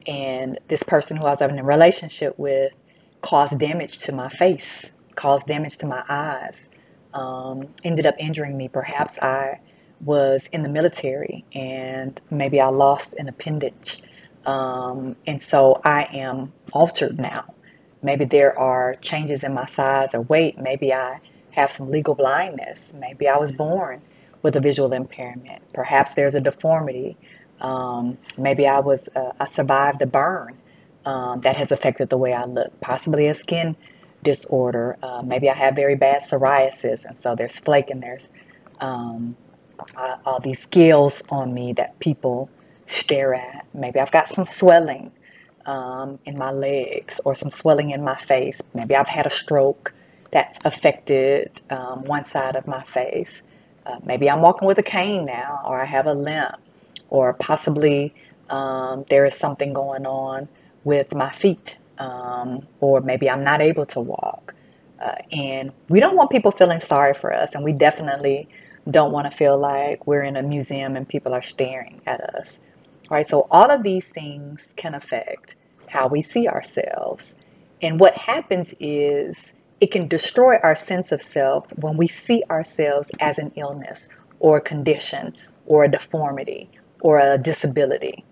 and 0.08 0.60
this 0.68 0.84
person 0.84 1.18
who 1.18 1.26
I 1.26 1.32
was 1.32 1.40
having 1.40 1.60
a 1.60 1.64
relationship 1.64 2.38
with 2.38 2.74
caused 3.22 3.58
damage 3.60 4.00
to 4.00 4.12
my 4.12 4.30
face, 4.30 4.92
caused 5.16 5.46
damage 5.48 5.78
to 5.78 5.86
my 5.86 6.04
eyes, 6.08 6.70
um, 7.14 7.68
ended 7.84 8.06
up 8.06 8.16
injuring 8.20 8.58
me. 8.58 8.68
Perhaps 8.68 9.18
I 9.20 9.60
was 10.02 10.48
in 10.52 10.62
the 10.62 10.70
military 10.70 11.46
and 11.54 12.20
maybe 12.30 12.62
I 12.62 12.68
lost 12.68 13.14
an 13.14 13.28
appendage. 13.28 14.02
Um, 14.46 15.16
and 15.28 15.42
so 15.42 15.82
I 15.84 16.04
am 16.14 16.54
altered 16.72 17.20
now. 17.20 17.54
Maybe 18.02 18.24
there 18.26 18.58
are 18.58 18.96
changes 18.96 19.44
in 19.44 19.54
my 19.54 19.66
size 19.66 20.14
or 20.14 20.22
weight. 20.22 20.58
Maybe 20.58 20.94
I 20.94 21.20
have 21.52 21.72
some 21.72 21.92
legal 21.92 22.16
blindness. 22.16 22.94
Maybe 22.94 23.28
I 23.28 23.38
was 23.38 23.52
born 23.52 24.02
with 24.42 24.56
a 24.56 24.62
visual 24.62 24.94
impairment. 24.94 25.62
Perhaps 25.74 26.14
there's 26.14 26.34
a 26.34 26.40
deformity. 26.40 27.18
Um, 27.62 28.18
maybe 28.38 28.68
I 28.68 28.80
was 28.80 29.10
uh, 29.16 29.32
I 29.40 29.46
survived 29.46 30.02
a 30.02 30.06
burn 30.06 30.58
um, 31.06 31.42
that 31.42 31.58
has 31.58 31.72
affected 31.72 32.10
the 32.10 32.18
way 32.18 32.34
I 32.34 32.46
look. 32.46 32.80
Possibly 32.82 33.28
a 33.28 33.36
skin 33.36 33.76
disorder. 34.24 34.98
Uh, 35.02 35.22
maybe 35.22 35.50
I 35.50 35.54
have 35.54 35.76
very 35.76 35.96
bad 35.96 36.22
psoriasis, 36.24 37.06
and 37.06 37.18
so 37.18 37.36
there's 37.36 37.60
flake 37.60 37.90
and 37.90 38.02
there's 38.02 38.30
um, 38.80 39.36
uh, 39.96 40.18
all 40.26 40.40
these 40.40 40.60
scales 40.60 41.24
on 41.30 41.54
me 41.54 41.74
that 41.74 42.00
people 42.00 42.50
stare 42.86 43.34
at. 43.34 43.66
Maybe 43.74 44.00
I've 44.00 44.12
got 44.12 44.30
some 44.30 44.46
swelling 44.46 45.12
um, 45.66 46.20
in 46.26 46.38
my 46.38 46.52
legs 46.52 47.20
or 47.26 47.36
some 47.36 47.50
swelling 47.50 47.92
in 47.92 48.04
my 48.04 48.20
face. 48.20 48.62
Maybe 48.74 48.96
I've 48.96 49.08
had 49.08 49.26
a 49.26 49.30
stroke 49.30 49.94
that's 50.32 50.60
affected 50.66 51.62
um, 51.70 52.04
one 52.06 52.26
side 52.26 52.56
of 52.56 52.68
my 52.68 52.84
face. 52.84 53.42
Uh, 53.86 53.98
maybe 54.04 54.30
I'm 54.30 54.42
walking 54.42 54.68
with 54.68 54.78
a 54.78 54.84
cane 54.84 55.26
now, 55.26 55.62
or 55.66 55.82
I 55.82 55.86
have 55.86 56.06
a 56.06 56.14
limp 56.14 56.56
or 57.10 57.34
possibly 57.34 58.14
um, 58.50 59.06
there 59.10 59.26
is 59.26 59.36
something 59.36 59.74
going 59.74 60.06
on 60.06 60.48
with 60.84 61.14
my 61.14 61.32
feet, 61.32 61.78
um, 61.98 62.68
or 62.80 63.02
maybe 63.02 63.30
I'm 63.30 63.44
not 63.44 63.62
able 63.62 63.86
to 63.88 64.00
walk. 64.00 64.56
Uh, 65.00 65.16
and 65.32 65.72
we 65.88 66.00
don't 66.00 66.16
want 66.16 66.30
people 66.30 66.52
feeling 66.52 66.82
sorry 66.82 67.14
for 67.14 67.34
us, 67.34 67.52
and 67.54 67.64
we 67.64 67.72
definitely 67.72 68.50
don't 68.90 69.12
want 69.12 69.30
to 69.30 69.38
feel 69.38 69.58
like 69.58 70.06
we're 70.08 70.24
in 70.24 70.36
a 70.36 70.42
museum 70.42 70.96
and 70.96 71.08
people 71.08 71.34
are 71.34 71.42
staring 71.42 72.02
at 72.06 72.22
us. 72.36 72.60
Right? 73.10 73.28
So, 73.28 73.48
all 73.50 73.72
of 73.72 73.84
these 73.84 74.08
things 74.08 74.74
can 74.76 74.94
affect 74.94 75.56
how 75.88 76.08
we 76.08 76.22
see 76.22 76.48
ourselves. 76.48 77.36
And 77.82 78.00
what 78.00 78.16
happens 78.16 78.74
is 78.80 79.54
it 79.80 79.92
can 79.92 80.08
destroy 80.08 80.58
our 80.62 80.76
sense 80.76 81.12
of 81.12 81.22
self 81.22 81.66
when 81.78 81.98
we 81.98 82.08
see 82.08 82.44
ourselves 82.50 83.10
as 83.20 83.38
an 83.40 83.52
illness 83.56 84.10
or 84.40 84.58
a 84.58 84.62
condition 84.62 85.36
or 85.66 85.86
a 85.86 85.92
deformity 85.92 86.70
or 87.02 87.20
a 87.20 87.38
disability. 87.38 88.26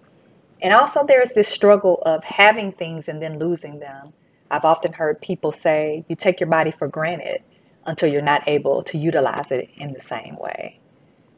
And 0.62 0.74
also, 0.74 1.06
there's 1.06 1.32
this 1.34 1.48
struggle 1.48 2.02
of 2.06 2.24
having 2.24 2.72
things 2.72 3.08
and 3.08 3.22
then 3.22 3.38
losing 3.38 3.80
them. 3.80 4.14
I've 4.50 4.66
often 4.66 4.94
heard 4.94 5.22
people 5.22 5.52
say 5.52 6.04
you 6.08 6.16
take 6.16 6.40
your 6.40 6.50
body 6.50 6.72
for 6.72 6.88
granted 6.88 7.44
until 7.86 8.12
you're 8.12 8.22
not 8.22 8.48
able 8.48 8.84
to 8.84 8.98
utilize 8.98 9.52
it 9.52 9.70
in 9.76 9.94
the 9.94 10.02
same 10.02 10.36
way. 10.38 10.80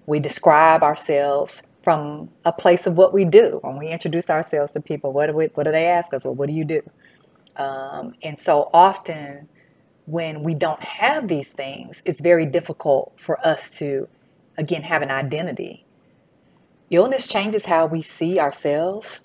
We 0.05 0.19
describe 0.19 0.83
ourselves 0.83 1.61
from 1.83 2.29
a 2.45 2.51
place 2.51 2.87
of 2.87 2.95
what 2.95 3.13
we 3.13 3.25
do. 3.25 3.59
When 3.61 3.77
we 3.77 3.87
introduce 3.87 4.29
ourselves 4.29 4.71
to 4.73 4.79
people, 4.79 5.11
what 5.11 5.27
do, 5.27 5.33
we, 5.33 5.45
what 5.53 5.63
do 5.63 5.71
they 5.71 5.87
ask 5.87 6.13
us? 6.13 6.23
Well, 6.23 6.35
what 6.35 6.47
do 6.47 6.53
you 6.53 6.65
do? 6.65 6.81
Um, 7.55 8.13
and 8.23 8.39
so 8.39 8.69
often, 8.73 9.49
when 10.05 10.43
we 10.43 10.55
don't 10.55 10.81
have 10.81 11.27
these 11.27 11.49
things, 11.49 12.01
it's 12.05 12.21
very 12.21 12.45
difficult 12.45 13.13
for 13.17 13.45
us 13.45 13.69
to, 13.77 14.07
again, 14.57 14.81
have 14.81 15.01
an 15.01 15.11
identity 15.11 15.85
illness 16.89 17.27
changes 17.27 17.65
how 17.65 17.85
we 17.85 18.01
see 18.01 18.39
ourselves 18.39 19.19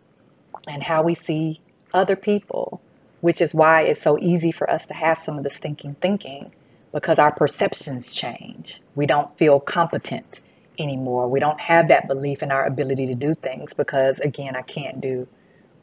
and 0.69 0.83
how 0.83 1.03
we 1.03 1.15
see 1.15 1.61
other 1.93 2.17
people, 2.17 2.81
which 3.21 3.41
is 3.41 3.55
why 3.55 3.83
it's 3.83 4.03
so 4.03 4.19
easy 4.19 4.53
for 4.53 4.69
us 4.71 4.87
to 4.87 4.95
have 4.95 5.21
some 5.21 5.39
of 5.39 5.45
this 5.45 5.55
stinking 5.55 5.97
thinking 6.01 6.53
because 6.93 7.19
our 7.19 7.33
perceptions 7.33 8.15
change. 8.15 8.81
We 8.95 9.07
don't 9.07 9.37
feel 9.37 9.61
competent 9.61 10.41
anymore. 10.79 11.29
We 11.29 11.41
don't 11.41 11.61
have 11.61 11.89
that 11.89 12.07
belief 12.07 12.43
in 12.43 12.51
our 12.51 12.67
ability 12.67 13.07
to 13.07 13.15
do 13.15 13.35
things 13.35 13.73
because, 13.75 14.21
again, 14.21 14.57
I 14.57 14.63
can't 14.63 15.01
do 15.01 15.27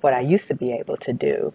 what 0.01 0.13
I 0.13 0.21
used 0.21 0.47
to 0.47 0.55
be 0.55 0.71
able 0.73 0.97
to 0.97 1.13
do. 1.13 1.53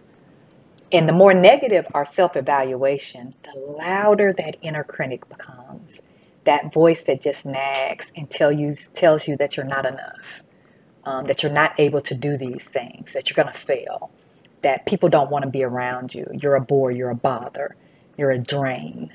And 0.92 1.08
the 1.08 1.12
more 1.12 1.34
negative 1.34 1.86
our 1.94 2.06
self 2.06 2.36
evaluation, 2.36 3.34
the 3.42 3.58
louder 3.58 4.32
that 4.34 4.56
inner 4.62 4.84
critic 4.84 5.28
becomes 5.28 6.00
that 6.46 6.72
voice 6.72 7.02
that 7.04 7.20
just 7.20 7.44
nags 7.44 8.10
and 8.16 8.30
tell 8.30 8.50
you 8.50 8.74
tells 8.94 9.28
you 9.28 9.36
that 9.36 9.56
you're 9.56 9.66
not 9.66 9.84
enough, 9.84 10.42
um, 11.04 11.26
that 11.26 11.42
you're 11.42 11.52
not 11.52 11.78
able 11.78 12.00
to 12.00 12.14
do 12.14 12.36
these 12.36 12.64
things, 12.64 13.12
that 13.12 13.28
you're 13.28 13.34
going 13.34 13.52
to 13.52 13.60
fail, 13.60 14.10
that 14.62 14.86
people 14.86 15.08
don't 15.08 15.30
want 15.30 15.44
to 15.44 15.50
be 15.50 15.62
around 15.62 16.14
you. 16.14 16.26
You're 16.32 16.54
a 16.54 16.60
bore. 16.60 16.90
You're 16.90 17.10
a 17.10 17.14
bother. 17.14 17.76
You're 18.16 18.30
a 18.30 18.38
drain. 18.38 19.12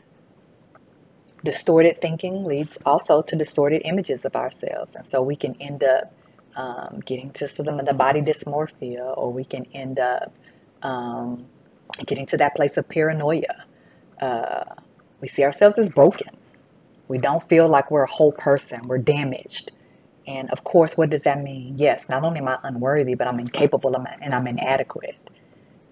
Distorted 1.44 2.00
thinking 2.02 2.46
leads 2.46 2.78
also 2.86 3.24
to 3.24 3.36
distorted 3.36 3.82
images 3.84 4.26
of 4.26 4.36
ourselves, 4.36 4.94
and 4.94 5.10
so 5.10 5.24
we 5.24 5.36
can 5.36 5.56
end 5.60 5.84
up 5.84 6.14
um, 6.56 7.02
getting 7.04 7.32
to 7.32 7.48
some 7.48 7.68
of 7.68 7.86
the 7.86 7.94
body 7.94 8.22
dysmorphia, 8.22 9.18
or 9.18 9.34
we 9.34 9.44
can 9.44 9.66
end 9.74 9.98
up 9.98 10.32
um, 10.84 11.46
getting 12.06 12.28
to 12.28 12.38
that 12.38 12.56
place 12.56 12.78
of 12.78 12.88
paranoia. 12.88 13.66
Uh, 14.22 14.66
we 15.20 15.28
see 15.28 15.44
ourselves 15.44 15.80
as 15.80 15.90
broken 15.90 16.30
we 17.12 17.18
don't 17.18 17.48
feel 17.50 17.68
like 17.68 17.92
we're 17.92 18.04
a 18.04 18.10
whole 18.10 18.32
person, 18.32 18.88
we're 18.88 18.98
damaged. 18.98 19.74
And 20.26 20.50
of 20.50 20.64
course, 20.64 20.94
what 20.96 21.10
does 21.10 21.24
that 21.24 21.44
mean? 21.44 21.78
Yes, 21.78 22.06
not 22.08 22.24
only 22.24 22.40
am 22.40 22.48
I 22.48 22.58
unworthy, 22.64 23.16
but 23.16 23.28
I'm 23.28 23.38
incapable 23.38 23.94
and 23.96 24.34
I'm 24.34 24.48
inadequate. 24.48 25.18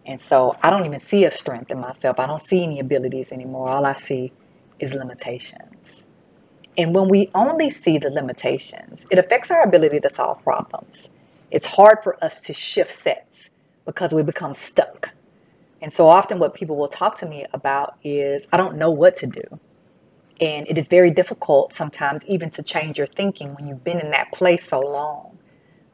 And 0.05 0.21
so 0.21 0.55
I 0.63 0.69
don't 0.69 0.85
even 0.85 1.01
see 1.01 1.25
a 1.25 1.31
strength 1.31 1.71
in 1.71 1.79
myself. 1.79 2.21
I 2.21 2.25
don't 2.25 2.41
see 2.41 2.63
any 2.63 2.79
abilities 2.79 3.33
anymore. 3.33 3.67
All 3.69 3.85
I 3.85 3.95
see 3.95 4.31
is 4.79 4.93
limitations. 4.93 6.03
And 6.77 6.95
when 6.95 7.09
we 7.09 7.29
only 7.35 7.69
see 7.69 7.97
the 7.97 8.09
limitations, 8.09 9.05
it 9.11 9.19
affects 9.19 9.51
our 9.51 9.61
ability 9.61 9.99
to 9.99 10.09
solve 10.09 10.41
problems. 10.41 11.09
It's 11.51 11.65
hard 11.65 11.97
for 12.01 12.23
us 12.23 12.39
to 12.41 12.53
shift 12.53 12.93
sets 12.93 13.49
because 13.85 14.13
we 14.13 14.23
become 14.23 14.55
stuck. 14.55 15.09
And 15.81 15.91
so 15.91 16.07
often, 16.07 16.39
what 16.39 16.53
people 16.53 16.77
will 16.77 16.87
talk 16.87 17.17
to 17.19 17.25
me 17.25 17.45
about 17.51 17.97
is 18.05 18.47
I 18.53 18.57
don't 18.57 18.77
know 18.77 18.89
what 18.89 19.17
to 19.17 19.27
do. 19.27 19.59
And 20.41 20.67
it 20.67 20.77
is 20.77 20.87
very 20.87 21.11
difficult 21.11 21.73
sometimes 21.73 22.23
even 22.25 22.49
to 22.51 22.63
change 22.63 22.97
your 22.97 23.07
thinking 23.07 23.55
when 23.55 23.67
you've 23.67 23.83
been 23.83 23.99
in 23.99 24.11
that 24.11 24.31
place 24.31 24.67
so 24.67 24.79
long. 24.79 25.37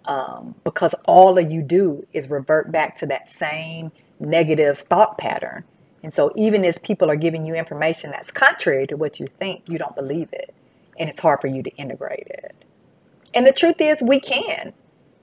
Um, 0.05 0.55
because 0.63 0.93
all 1.05 1.33
that 1.35 1.49
you 1.51 1.61
do 1.63 2.05
is 2.13 2.29
revert 2.29 2.71
back 2.71 2.97
to 2.99 3.07
that 3.07 3.29
same 3.31 3.91
negative 4.19 4.79
thought 4.79 5.17
pattern. 5.17 5.63
And 6.03 6.13
so 6.13 6.31
even 6.35 6.63
as 6.65 6.77
people 6.77 7.09
are 7.09 7.15
giving 7.15 7.45
you 7.45 7.55
information 7.55 8.11
that's 8.11 8.29
contrary 8.31 8.85
to 8.87 8.97
what 8.97 9.19
you 9.19 9.27
think, 9.39 9.63
you 9.67 9.77
don't 9.79 9.95
believe 9.95 10.29
it. 10.33 10.53
and 10.97 11.09
it's 11.09 11.19
hard 11.19 11.41
for 11.41 11.47
you 11.47 11.63
to 11.63 11.69
integrate 11.77 12.27
it. 12.27 12.55
And 13.33 13.45
the 13.45 13.51
truth 13.51 13.79
is, 13.79 13.97
we 14.01 14.19
can 14.19 14.73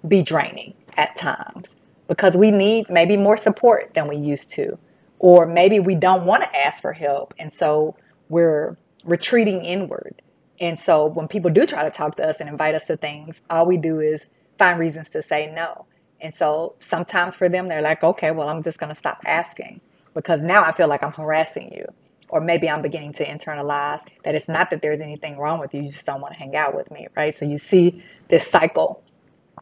be 0.07 0.23
draining 0.23 0.75
at 0.97 1.17
times 1.17 1.75
because 2.09 2.37
we 2.37 2.50
need 2.50 2.91
maybe 2.91 3.17
more 3.17 3.37
support 3.37 3.93
than 3.95 4.09
we 4.09 4.17
used 4.17 4.50
to. 4.52 4.79
Or 5.19 5.47
maybe 5.47 5.81
we 5.81 5.95
don't 5.95 6.26
want 6.26 6.43
to 6.43 6.57
ask 6.57 6.83
for 6.83 6.93
help. 6.93 7.33
And 7.38 7.52
so 7.52 7.97
we're 8.29 8.76
retreating 9.04 9.64
inward. 9.64 10.23
And 10.61 10.78
so 10.78 11.06
when 11.06 11.28
people 11.28 11.50
do 11.50 11.66
try 11.66 11.85
to 11.85 11.90
talk 11.90 12.16
to 12.16 12.28
us 12.28 12.37
and 12.40 12.49
invite 12.49 12.75
us 12.75 12.85
to 12.85 12.97
things, 12.97 13.42
all 13.50 13.66
we 13.66 13.76
do 13.76 14.00
is 14.00 14.28
find 14.59 14.78
reasons 14.78 15.11
to 15.11 15.23
say 15.23 15.52
no. 15.52 15.87
And 16.21 16.32
so 16.32 16.76
sometimes 16.78 17.35
for 17.35 17.49
them, 17.49 17.68
they're 17.68 17.82
like, 17.82 18.04
okay, 18.04 18.30
well, 18.30 18.49
I'm 18.49 18.62
just 18.62 18.78
going 18.78 18.90
to 18.90 18.94
stop 18.94 19.21
asking 19.26 19.80
because 20.14 20.40
now 20.40 20.62
I 20.62 20.73
feel 20.73 20.87
like 20.87 21.02
I'm 21.02 21.12
harassing 21.12 21.73
you. 21.73 21.85
Or 22.28 22.40
maybe 22.40 22.71
I'm 22.71 22.80
beginning 22.80 23.12
to 23.14 23.26
internalize 23.26 24.00
that 24.25 24.35
it's 24.35 24.49
not 24.49 24.71
that 24.71 24.80
there's 24.80 25.00
anything 25.00 25.37
wrong 25.37 25.59
with 25.59 25.75
you, 25.75 25.82
you 25.82 25.90
just 25.90 26.06
don't 26.06 26.21
want 26.21 26.32
to 26.32 26.38
hang 26.38 26.56
out 26.56 26.75
with 26.75 26.90
me, 26.90 27.09
right? 27.14 27.37
So 27.37 27.44
you 27.44 27.59
see 27.59 28.02
this 28.28 28.47
cycle, 28.47 29.02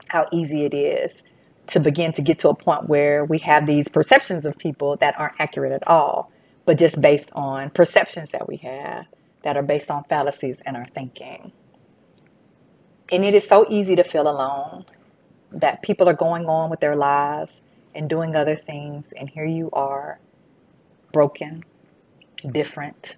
how 0.07 0.29
easy 0.33 0.65
it 0.65 0.75
is 0.75 1.23
to 1.69 1.81
begin 1.81 2.13
to 2.13 2.23
get 2.23 2.39
to 2.41 2.49
a 2.49 2.55
point 2.55 2.89
where 2.89 3.25
we 3.25 3.39
have 3.39 3.67
these 3.67 3.89
perceptions 3.89 4.45
of 4.45 4.57
people 4.57 4.97
that 4.97 5.19
aren't 5.19 5.35
accurate 5.41 5.73
at 5.73 5.87
all, 5.89 6.31
but 6.65 6.79
just 6.79 7.01
based 7.01 7.31
on 7.33 7.71
perceptions 7.71 8.31
that 8.31 8.47
we 8.47 8.59
have 8.59 9.07
that 9.43 9.57
are 9.57 9.63
based 9.63 9.91
on 9.91 10.05
fallacies 10.05 10.61
in 10.67 10.77
our 10.77 10.87
thinking. 10.87 11.53
And 13.11 13.25
it 13.25 13.35
is 13.35 13.47
so 13.47 13.67
easy 13.69 13.97
to 13.97 14.05
feel 14.05 14.29
alone 14.29 14.85
that 15.53 15.83
people 15.83 16.09
are 16.09 16.15
going 16.15 16.47
on 16.47 16.71
with 16.71 16.81
their 16.81 16.97
lives 16.97 17.61
and 17.95 18.09
doing 18.09 18.37
other 18.37 18.57
things, 18.57 19.07
and 19.17 19.29
here 19.31 19.45
you 19.45 19.69
are, 19.73 20.21
broken, 21.13 21.65
different, 22.53 23.17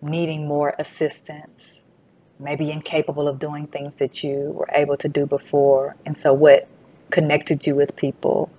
needing 0.00 0.46
more 0.46 0.74
assistance, 0.78 1.80
maybe 2.38 2.70
incapable 2.70 3.26
of 3.26 3.38
doing 3.38 3.66
things 3.66 3.94
that 3.98 4.22
you 4.22 4.52
were 4.54 4.68
able 4.72 4.96
to 4.96 5.08
do 5.08 5.26
before. 5.26 5.96
And 6.06 6.16
so, 6.16 6.32
what 6.32 6.68
connected 7.10 7.66
you 7.66 7.74
with 7.74 7.96
people 7.96 8.50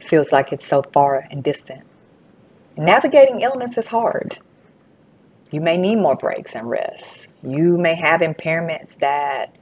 feels 0.00 0.32
like 0.32 0.52
it's 0.52 0.66
so 0.66 0.82
far 0.92 1.26
and 1.30 1.42
distant. 1.42 1.82
Navigating 2.76 3.40
illness 3.40 3.78
is 3.78 3.86
hard. 3.86 4.38
You 5.50 5.60
may 5.60 5.76
need 5.76 5.96
more 5.96 6.16
breaks 6.16 6.54
and 6.54 6.68
rest. 6.68 7.28
You 7.42 7.78
may 7.78 7.94
have 7.94 8.20
impairments 8.20 8.98
that 8.98 9.54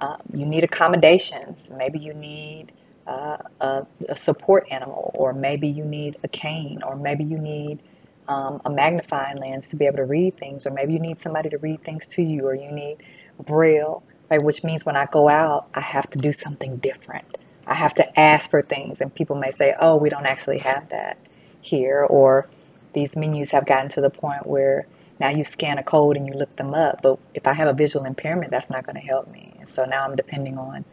um, 0.00 0.18
you 0.32 0.46
need 0.46 0.64
accommodations. 0.64 1.70
Maybe 1.76 1.98
you 1.98 2.14
need 2.14 2.72
uh, 3.06 3.38
a, 3.60 3.86
a, 4.08 4.16
support 4.16 4.66
animal, 4.70 5.10
or 5.14 5.32
maybe 5.32 5.68
you 5.68 5.84
need 5.84 6.16
a 6.22 6.28
cane, 6.28 6.82
or 6.82 6.96
maybe 6.96 7.24
you 7.24 7.38
need 7.38 7.80
um, 8.28 8.62
a 8.64 8.70
magnifying 8.70 9.36
lens 9.36 9.68
to 9.68 9.76
be 9.76 9.86
able 9.86 9.98
to 9.98 10.04
read 10.04 10.36
things, 10.38 10.66
or 10.66 10.70
maybe 10.70 10.94
you 10.94 10.98
need 10.98 11.20
somebody 11.20 11.50
to 11.50 11.58
read 11.58 11.82
things 11.84 12.06
to 12.06 12.22
you, 12.22 12.46
or 12.46 12.54
you 12.54 12.70
need 12.70 12.98
braille, 13.44 14.02
right? 14.30 14.42
Which 14.42 14.64
means 14.64 14.86
when 14.86 14.96
I 14.96 15.06
go 15.06 15.28
out, 15.28 15.66
I 15.74 15.80
have 15.80 16.08
to 16.10 16.18
do 16.18 16.32
something 16.32 16.76
different. 16.78 17.36
I 17.66 17.74
have 17.74 17.94
to 17.94 18.18
ask 18.20 18.48
for 18.48 18.62
things, 18.62 19.00
and 19.00 19.14
people 19.14 19.36
may 19.36 19.50
say, 19.50 19.74
"Oh, 19.78 19.96
we 19.96 20.08
don't 20.08 20.26
actually 20.26 20.58
have 20.58 20.88
that 20.88 21.18
here," 21.60 22.04
or 22.04 22.48
these 22.94 23.16
menus 23.16 23.50
have 23.50 23.66
gotten 23.66 23.90
to 23.90 24.00
the 24.00 24.10
point 24.10 24.46
where 24.46 24.86
now 25.20 25.28
you 25.28 25.44
scan 25.44 25.78
a 25.78 25.82
code 25.82 26.16
and 26.16 26.26
you 26.26 26.34
look 26.34 26.54
them 26.56 26.74
up. 26.74 27.02
But 27.02 27.18
if 27.34 27.46
I 27.46 27.52
have 27.52 27.68
a 27.68 27.72
visual 27.72 28.04
impairment, 28.04 28.50
that's 28.50 28.70
not 28.70 28.84
going 28.84 28.96
to 28.96 29.02
help 29.02 29.30
me. 29.30 29.54
And 29.60 29.68
so 29.68 29.84
now 29.84 30.04
I'm 30.04 30.16
depending 30.16 30.58
on 30.58 30.84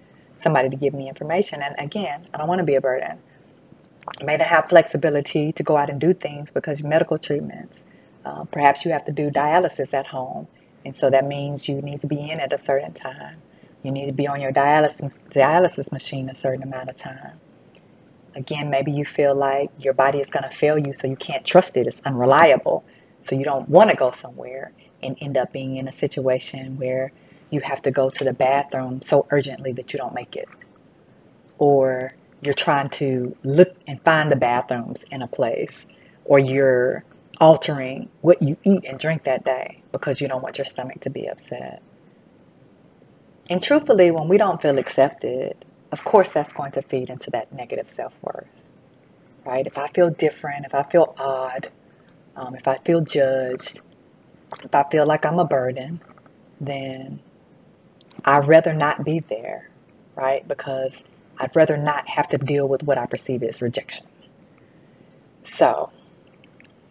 somebody 0.41 0.69
to 0.69 0.75
give 0.75 0.93
me 0.93 1.07
information. 1.07 1.61
And 1.61 1.75
again, 1.79 2.25
I 2.33 2.37
don't 2.37 2.47
want 2.47 2.59
to 2.59 2.65
be 2.65 2.75
a 2.75 2.81
burden. 2.81 3.17
I 4.19 4.23
may 4.23 4.37
not 4.37 4.47
have 4.47 4.69
flexibility 4.69 5.51
to 5.53 5.63
go 5.63 5.77
out 5.77 5.89
and 5.89 5.99
do 5.99 6.13
things 6.13 6.51
because 6.51 6.81
medical 6.83 7.17
treatments. 7.17 7.83
Uh, 8.25 8.43
perhaps 8.45 8.85
you 8.85 8.91
have 8.91 9.05
to 9.05 9.11
do 9.11 9.29
dialysis 9.29 9.93
at 9.93 10.07
home. 10.07 10.47
And 10.85 10.95
so 10.95 11.09
that 11.09 11.25
means 11.25 11.67
you 11.67 11.81
need 11.81 12.01
to 12.01 12.07
be 12.07 12.29
in 12.29 12.39
at 12.39 12.53
a 12.53 12.57
certain 12.57 12.93
time. 12.93 13.37
You 13.83 13.91
need 13.91 14.05
to 14.07 14.11
be 14.11 14.27
on 14.27 14.41
your 14.41 14.51
dialysis, 14.51 15.17
dialysis 15.33 15.91
machine 15.91 16.29
a 16.29 16.35
certain 16.35 16.63
amount 16.63 16.89
of 16.89 16.97
time. 16.97 17.39
Again, 18.35 18.69
maybe 18.69 18.91
you 18.91 19.05
feel 19.05 19.35
like 19.35 19.69
your 19.79 19.93
body 19.93 20.19
is 20.19 20.29
going 20.29 20.43
to 20.43 20.55
fail 20.55 20.77
you, 20.77 20.93
so 20.93 21.07
you 21.07 21.15
can't 21.15 21.45
trust 21.45 21.75
it. 21.75 21.87
It's 21.87 21.99
unreliable. 22.05 22.85
So 23.23 23.35
you 23.35 23.43
don't 23.43 23.69
want 23.69 23.89
to 23.89 23.95
go 23.95 24.11
somewhere 24.11 24.73
and 25.03 25.17
end 25.21 25.37
up 25.37 25.51
being 25.51 25.77
in 25.77 25.87
a 25.87 25.91
situation 25.91 26.77
where 26.77 27.11
you 27.49 27.59
have 27.61 27.81
to 27.83 27.91
go 27.91 28.09
to 28.09 28.23
the 28.23 28.33
bathroom 28.33 29.01
so 29.01 29.27
urgently 29.29 29.73
that 29.73 29.93
you 29.93 29.99
don't 29.99 30.13
make 30.13 30.35
it. 30.35 30.47
Or 31.57 32.13
you're 32.41 32.53
trying 32.53 32.89
to 32.89 33.35
look 33.43 33.75
and 33.87 34.01
find 34.03 34.31
the 34.31 34.35
bathrooms 34.35 35.03
in 35.11 35.21
a 35.21 35.27
place, 35.27 35.85
or 36.25 36.39
you're 36.39 37.03
altering 37.39 38.09
what 38.21 38.41
you 38.41 38.57
eat 38.63 38.83
and 38.85 38.99
drink 38.99 39.23
that 39.23 39.43
day 39.43 39.81
because 39.91 40.21
you 40.21 40.27
don't 40.27 40.41
want 40.41 40.57
your 40.57 40.65
stomach 40.65 41.01
to 41.01 41.09
be 41.09 41.27
upset. 41.27 41.81
And 43.49 43.61
truthfully, 43.61 44.11
when 44.11 44.27
we 44.27 44.37
don't 44.37 44.61
feel 44.61 44.77
accepted, 44.77 45.65
of 45.91 46.03
course 46.03 46.29
that's 46.29 46.53
going 46.53 46.71
to 46.73 46.81
feed 46.81 47.09
into 47.09 47.29
that 47.31 47.51
negative 47.51 47.89
self 47.89 48.13
worth. 48.21 48.47
Right? 49.45 49.65
If 49.65 49.77
I 49.77 49.87
feel 49.87 50.09
different, 50.09 50.65
if 50.65 50.73
I 50.73 50.83
feel 50.83 51.15
odd, 51.17 51.69
um, 52.35 52.55
if 52.55 52.67
I 52.67 52.77
feel 52.77 53.01
judged, 53.01 53.81
if 54.63 54.73
I 54.73 54.83
feel 54.89 55.05
like 55.05 55.25
I'm 55.25 55.39
a 55.39 55.45
burden, 55.45 56.01
then 56.59 57.19
I'd 58.25 58.47
rather 58.47 58.73
not 58.73 59.03
be 59.03 59.19
there, 59.19 59.69
right? 60.15 60.47
Because 60.47 61.03
I'd 61.37 61.55
rather 61.55 61.77
not 61.77 62.07
have 62.09 62.29
to 62.29 62.37
deal 62.37 62.67
with 62.67 62.83
what 62.83 62.97
I 62.97 63.05
perceive 63.05 63.43
as 63.43 63.61
rejection. 63.61 64.05
So, 65.43 65.91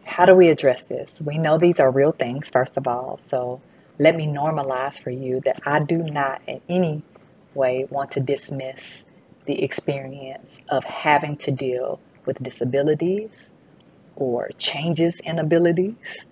how 0.04 0.26
do 0.26 0.34
we 0.34 0.48
address 0.48 0.82
this? 0.82 1.20
We 1.24 1.38
know 1.38 1.56
these 1.56 1.78
are 1.78 1.90
real 1.90 2.12
things, 2.12 2.48
first 2.48 2.76
of 2.76 2.86
all. 2.86 3.18
So, 3.18 3.60
let 3.98 4.16
me 4.16 4.26
normalize 4.26 5.00
for 5.00 5.10
you 5.10 5.40
that 5.44 5.60
I 5.66 5.80
do 5.80 5.98
not 5.98 6.42
in 6.46 6.60
any 6.68 7.02
way 7.54 7.86
want 7.90 8.10
to 8.12 8.20
dismiss 8.20 9.04
the 9.46 9.62
experience 9.62 10.58
of 10.68 10.84
having 10.84 11.36
to 11.36 11.50
deal 11.50 12.00
with 12.24 12.42
disabilities 12.42 13.49
or 14.20 14.50
changes 14.58 15.18
in 15.24 15.38
abilities, 15.38 16.26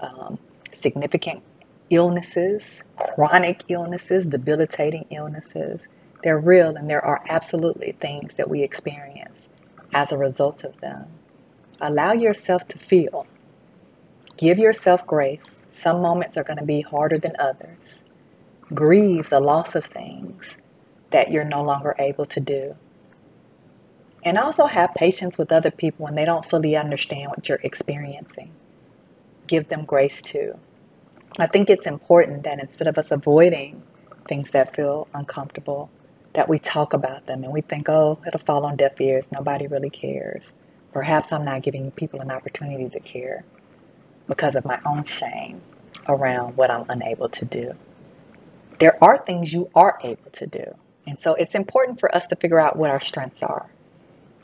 um, 0.00 0.38
significant 0.72 1.42
illnesses, 1.90 2.82
chronic 2.96 3.62
illnesses, 3.68 4.24
debilitating 4.24 5.04
illnesses. 5.10 5.82
They're 6.24 6.40
real 6.40 6.74
and 6.76 6.90
there 6.90 7.04
are 7.04 7.22
absolutely 7.28 7.92
things 7.92 8.34
that 8.34 8.48
we 8.48 8.62
experience 8.62 9.48
as 9.92 10.10
a 10.10 10.18
result 10.18 10.64
of 10.64 10.80
them. 10.80 11.04
Allow 11.80 12.14
yourself 12.14 12.66
to 12.68 12.78
feel. 12.78 13.26
Give 14.38 14.58
yourself 14.58 15.06
grace. 15.06 15.58
Some 15.68 16.00
moments 16.00 16.36
are 16.36 16.44
going 16.44 16.58
to 16.58 16.64
be 16.64 16.80
harder 16.80 17.18
than 17.18 17.34
others. 17.38 18.02
Grieve 18.74 19.28
the 19.28 19.40
loss 19.40 19.74
of 19.74 19.84
things 19.84 20.56
that 21.10 21.30
you're 21.30 21.44
no 21.44 21.62
longer 21.62 21.94
able 21.98 22.26
to 22.26 22.40
do. 22.40 22.76
And 24.26 24.38
also 24.38 24.66
have 24.66 24.92
patience 24.92 25.38
with 25.38 25.52
other 25.52 25.70
people 25.70 26.04
when 26.04 26.16
they 26.16 26.24
don't 26.24 26.44
fully 26.44 26.74
understand 26.74 27.30
what 27.30 27.48
you're 27.48 27.60
experiencing. 27.62 28.50
Give 29.46 29.68
them 29.68 29.84
grace 29.84 30.20
too. 30.20 30.58
I 31.38 31.46
think 31.46 31.70
it's 31.70 31.86
important 31.86 32.42
that 32.42 32.58
instead 32.58 32.88
of 32.88 32.98
us 32.98 33.12
avoiding 33.12 33.84
things 34.26 34.50
that 34.50 34.74
feel 34.74 35.06
uncomfortable, 35.14 35.90
that 36.32 36.48
we 36.48 36.58
talk 36.58 36.92
about 36.92 37.26
them 37.26 37.44
and 37.44 37.52
we 37.52 37.60
think, 37.60 37.88
oh, 37.88 38.18
it'll 38.26 38.40
fall 38.40 38.66
on 38.66 38.74
deaf 38.74 39.00
ears. 39.00 39.28
Nobody 39.30 39.68
really 39.68 39.90
cares. 39.90 40.42
Perhaps 40.92 41.30
I'm 41.30 41.44
not 41.44 41.62
giving 41.62 41.92
people 41.92 42.20
an 42.20 42.32
opportunity 42.32 42.88
to 42.88 42.98
care 42.98 43.44
because 44.26 44.56
of 44.56 44.64
my 44.64 44.80
own 44.84 45.04
shame 45.04 45.60
around 46.08 46.56
what 46.56 46.72
I'm 46.72 46.84
unable 46.88 47.28
to 47.28 47.44
do. 47.44 47.74
There 48.80 49.02
are 49.04 49.18
things 49.18 49.52
you 49.52 49.70
are 49.76 50.00
able 50.02 50.32
to 50.32 50.48
do. 50.48 50.74
And 51.06 51.20
so 51.20 51.34
it's 51.34 51.54
important 51.54 52.00
for 52.00 52.12
us 52.12 52.26
to 52.26 52.34
figure 52.34 52.58
out 52.58 52.74
what 52.74 52.90
our 52.90 53.00
strengths 53.00 53.44
are. 53.44 53.70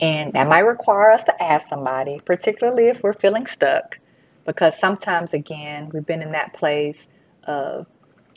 And 0.02 0.32
that 0.32 0.48
might 0.48 0.66
require 0.66 1.12
us 1.12 1.22
to 1.24 1.42
ask 1.42 1.68
somebody, 1.68 2.20
particularly 2.24 2.88
if 2.88 3.04
we're 3.04 3.12
feeling 3.12 3.46
stuck, 3.46 4.00
because 4.44 4.76
sometimes, 4.76 5.32
again, 5.32 5.90
we've 5.90 6.04
been 6.04 6.22
in 6.22 6.32
that 6.32 6.52
place 6.52 7.08
of 7.44 7.86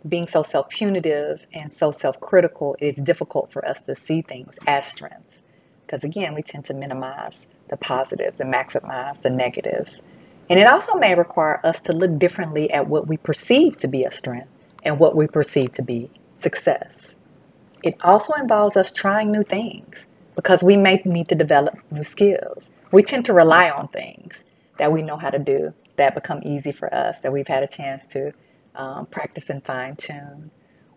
being 0.08 0.28
so 0.28 0.44
self 0.44 0.70
punitive 0.70 1.48
and 1.54 1.72
so 1.72 1.90
self 1.90 2.20
critical, 2.22 2.76
it's 2.80 3.00
difficult 3.00 3.52
for 3.52 3.68
us 3.68 3.82
to 3.82 3.96
see 3.96 4.22
things 4.22 4.60
as 4.68 4.86
strengths. 4.86 5.42
Because, 5.86 6.04
again, 6.04 6.36
we 6.36 6.44
tend 6.44 6.66
to 6.66 6.76
minimize 6.76 7.48
the 7.70 7.78
positives 7.78 8.40
and 8.40 8.54
maximize 8.54 9.20
the 9.24 9.32
negatives. 9.32 10.02
And 10.48 10.60
it 10.60 10.68
also 10.68 10.94
may 10.94 11.16
require 11.16 11.60
us 11.64 11.80
to 11.82 11.94
look 11.94 12.20
differently 12.20 12.72
at 12.72 12.88
what 12.88 13.08
we 13.08 13.18
perceive 13.18 13.80
to 13.80 13.88
be 13.88 14.04
a 14.04 14.12
strength 14.12 14.50
and 14.84 15.00
what 15.00 15.16
we 15.16 15.26
perceive 15.26 15.74
to 15.74 15.82
be 15.82 16.12
success. 16.36 17.16
It 17.82 17.98
also 18.04 18.34
involves 18.34 18.78
us 18.78 18.92
trying 18.92 19.32
new 19.32 19.44
things 19.44 20.06
because 20.36 20.64
we 20.64 20.78
may 20.78 21.02
need 21.06 21.30
to 21.30 21.36
develop 21.36 21.78
new 21.92 22.04
skills. 22.04 22.70
We 22.92 23.04
tend 23.04 23.26
to 23.26 23.34
rely 23.34 23.70
on 23.70 23.88
things 23.88 24.44
that 24.78 24.92
we 24.92 25.02
know 25.02 25.18
how 25.18 25.30
to 25.30 25.40
do 25.40 25.74
that 25.96 26.14
become 26.14 26.42
easy 26.44 26.72
for 26.72 26.94
us, 26.94 27.20
that 27.22 27.32
we've 27.32 27.48
had 27.48 27.64
a 27.64 27.68
chance 27.68 28.06
to 28.08 28.34
um, 28.76 29.06
practice 29.06 29.50
and 29.50 29.64
fine 29.64 29.96
tune. 29.96 30.52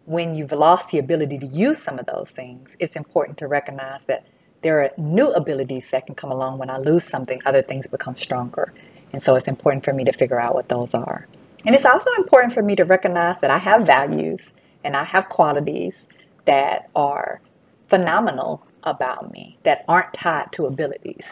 When 0.05 0.35
you've 0.35 0.53
lost 0.53 0.91
the 0.91 0.99
ability 0.99 1.39
to 1.39 1.47
use 1.47 1.79
some 1.79 1.99
of 1.99 2.07
those 2.07 2.31
things, 2.31 2.77
it's 2.81 2.97
important 2.97 3.39
to 3.39 3.47
recognize 3.47 4.05
that 4.05 4.27
there 4.63 4.83
are 4.83 4.91
new 4.97 5.29
abilities 5.31 5.89
that 5.91 6.07
can 6.07 6.15
come 6.15 6.33
along 6.33 6.59
when 6.59 6.71
I 6.71 6.79
lose 6.79 7.05
something, 7.05 7.41
other 7.47 7.63
things 7.63 7.87
become 7.87 8.17
stronger. 8.17 8.73
And 9.13 9.23
so 9.23 9.37
it's 9.37 9.47
important 9.47 9.85
for 9.85 9.93
me 9.93 10.05
to 10.05 10.13
figure 10.13 10.41
out 10.41 10.55
what 10.55 10.69
those 10.69 10.95
are. 10.95 11.29
And 11.65 11.75
it's 11.75 11.85
also 11.85 12.11
important 12.17 12.55
for 12.55 12.63
me 12.63 12.75
to 12.77 12.85
recognize 12.85 13.37
that 13.41 13.51
I 13.51 13.59
have 13.59 13.87
values 13.87 14.41
and 14.83 14.97
I 14.97 15.05
have 15.05 15.29
qualities 15.29 16.07
that 16.47 16.89
are 16.97 17.41
phenomenal 17.89 18.67
about 18.85 19.33
me 19.33 19.59
that 19.65 19.85
aren't 19.89 20.15
tied 20.15 20.53
to 20.53 20.67
abilities. 20.67 21.25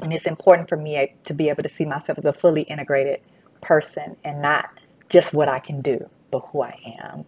And 0.00 0.12
it's 0.12 0.26
important 0.26 0.68
for 0.68 0.76
me 0.76 0.96
eh, 0.96 1.06
to 1.24 1.34
be 1.34 1.48
able 1.48 1.62
to 1.62 1.68
see 1.68 1.84
myself 1.84 2.18
as 2.18 2.24
a 2.24 2.32
fully 2.32 2.62
integrated 2.62 3.20
person 3.60 4.16
and 4.24 4.42
not 4.42 4.70
just 5.08 5.32
what 5.32 5.48
I 5.48 5.58
can 5.60 5.80
do, 5.80 6.08
but 6.30 6.40
who 6.40 6.62
I 6.62 6.78
am. 7.02 7.24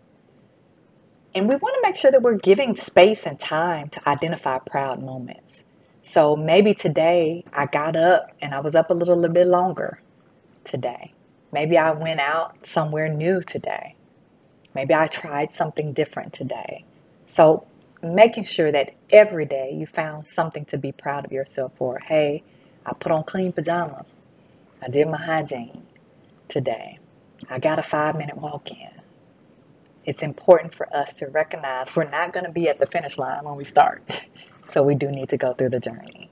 And 1.35 1.49
we 1.49 1.57
want 1.57 1.75
to 1.77 1.81
make 1.83 1.97
sure 1.97 2.11
that 2.11 2.23
we're 2.23 2.39
giving 2.39 2.77
space 2.77 3.25
and 3.25 3.39
time 3.39 3.89
to 3.91 4.09
identify 4.09 4.59
proud 4.59 5.03
moments. 5.03 5.65
So 6.03 6.37
maybe 6.37 6.73
today 6.75 7.45
I 7.53 7.67
got 7.67 7.97
up 7.97 8.31
and 8.41 8.55
I 8.55 8.61
was 8.61 8.75
up 8.75 8.91
a 8.91 8.95
little, 8.95 9.17
little 9.17 9.35
bit 9.35 9.47
longer 9.47 10.01
today. 10.65 11.13
Maybe 11.53 11.77
I 11.79 11.91
went 11.93 12.21
out 12.21 12.67
somewhere 12.67 13.09
new 13.09 13.43
today. 13.43 13.97
Maybe 14.75 14.95
I 14.95 15.09
tried 15.09 15.53
something 15.53 15.93
different 15.93 16.33
today. 16.33 16.85
So 17.27 17.67
making 18.15 18.45
sure 18.45 18.73
that 18.73 18.95
every 19.11 19.45
day 19.47 19.73
you 19.75 19.87
found 19.87 20.27
something 20.27 20.65
to 20.67 20.79
be 20.79 20.93
proud 20.93 21.25
of 21.25 21.33
yourself 21.33 21.73
for. 21.77 21.99
Hey, 21.99 22.45
I 22.85 22.93
put 22.95 23.13
on 23.13 23.25
clean 23.25 23.53
pajamas. 23.53 24.27
I 24.83 24.89
did 24.89 25.09
my 25.09 25.19
hygiene 25.19 25.85
today. 26.49 26.99
I 27.51 27.59
got 27.59 27.79
a 27.79 27.83
five 27.83 28.17
minute 28.17 28.39
walk 28.39 28.71
in. 28.71 28.91
It's 30.05 30.23
important 30.23 30.75
for 30.75 30.95
us 30.95 31.13
to 31.15 31.27
recognize 31.29 31.97
we're 31.97 32.11
not 32.11 32.33
going 32.33 32.47
to 32.47 32.53
be 32.53 32.69
at 32.69 32.81
the 32.81 32.87
finish 32.87 33.19
line 33.19 33.45
when 33.45 33.57
we 33.57 33.65
start. 33.65 34.03
So 34.73 34.83
we 34.83 34.97
do 34.97 35.11
need 35.11 35.29
to 35.31 35.37
go 35.37 35.55
through 35.55 35.71
the 35.71 35.81
journey. 35.81 36.31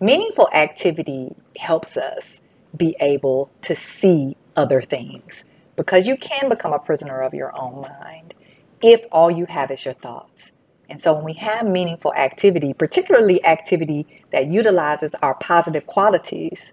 Meaningful 0.00 0.48
activity 0.54 1.34
helps 1.58 1.96
us 1.96 2.40
be 2.76 2.96
able 3.00 3.50
to 3.62 3.76
see 3.76 4.36
other 4.56 4.82
things 4.82 5.44
because 5.76 6.06
you 6.06 6.16
can 6.16 6.48
become 6.48 6.72
a 6.72 6.78
prisoner 6.78 7.22
of 7.22 7.34
your 7.34 7.52
own 7.58 7.82
mind 7.82 8.34
if 8.82 9.04
all 9.12 9.30
you 9.30 9.46
have 9.46 9.70
is 9.72 9.84
your 9.84 9.94
thoughts. 9.94 10.52
And 10.88 11.00
so 11.00 11.14
when 11.14 11.24
we 11.24 11.32
have 11.34 11.66
meaningful 11.66 12.12
activity, 12.14 12.74
particularly 12.74 13.44
activity 13.44 14.06
that 14.32 14.46
utilizes 14.46 15.14
our 15.22 15.34
positive 15.34 15.86
qualities, 15.86 16.72